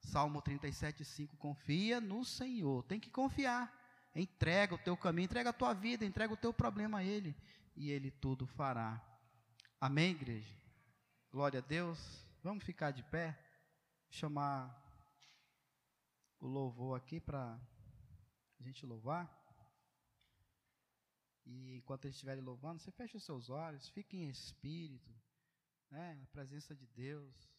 Salmo 0.01 0.41
37, 0.41 1.05
5, 1.05 1.37
confia 1.37 2.01
no 2.01 2.25
Senhor. 2.25 2.83
Tem 2.85 2.99
que 2.99 3.11
confiar. 3.11 3.79
Entrega 4.15 4.75
o 4.75 4.79
teu 4.79 4.97
caminho, 4.97 5.27
entrega 5.27 5.51
a 5.51 5.53
tua 5.53 5.73
vida, 5.73 6.05
entrega 6.05 6.33
o 6.33 6.37
teu 6.37 6.53
problema 6.53 6.99
a 6.99 7.05
Ele, 7.05 7.37
e 7.77 7.91
Ele 7.91 8.11
tudo 8.11 8.47
fará. 8.47 9.01
Amém, 9.81 10.11
igreja? 10.11 10.53
Glória 11.31 11.61
a 11.61 11.63
Deus. 11.63 12.30
Vamos 12.43 12.65
ficar 12.65 12.91
de 12.91 13.03
pé, 13.03 13.39
chamar 14.09 14.75
o 16.39 16.47
louvor 16.47 16.97
aqui 16.97 17.21
para 17.21 17.61
a 18.59 18.63
gente 18.63 18.87
louvar. 18.87 19.29
E 21.45 21.77
enquanto 21.77 22.07
eles 22.07 22.15
estiverem 22.17 22.43
louvando, 22.43 22.81
você 22.81 22.91
fecha 22.93 23.19
os 23.19 23.25
seus 23.25 23.51
olhos, 23.51 23.91
fique 23.91 24.17
em 24.17 24.31
espírito, 24.31 25.15
né, 25.91 26.15
na 26.15 26.27
presença 26.29 26.75
de 26.75 26.87
Deus. 26.87 27.50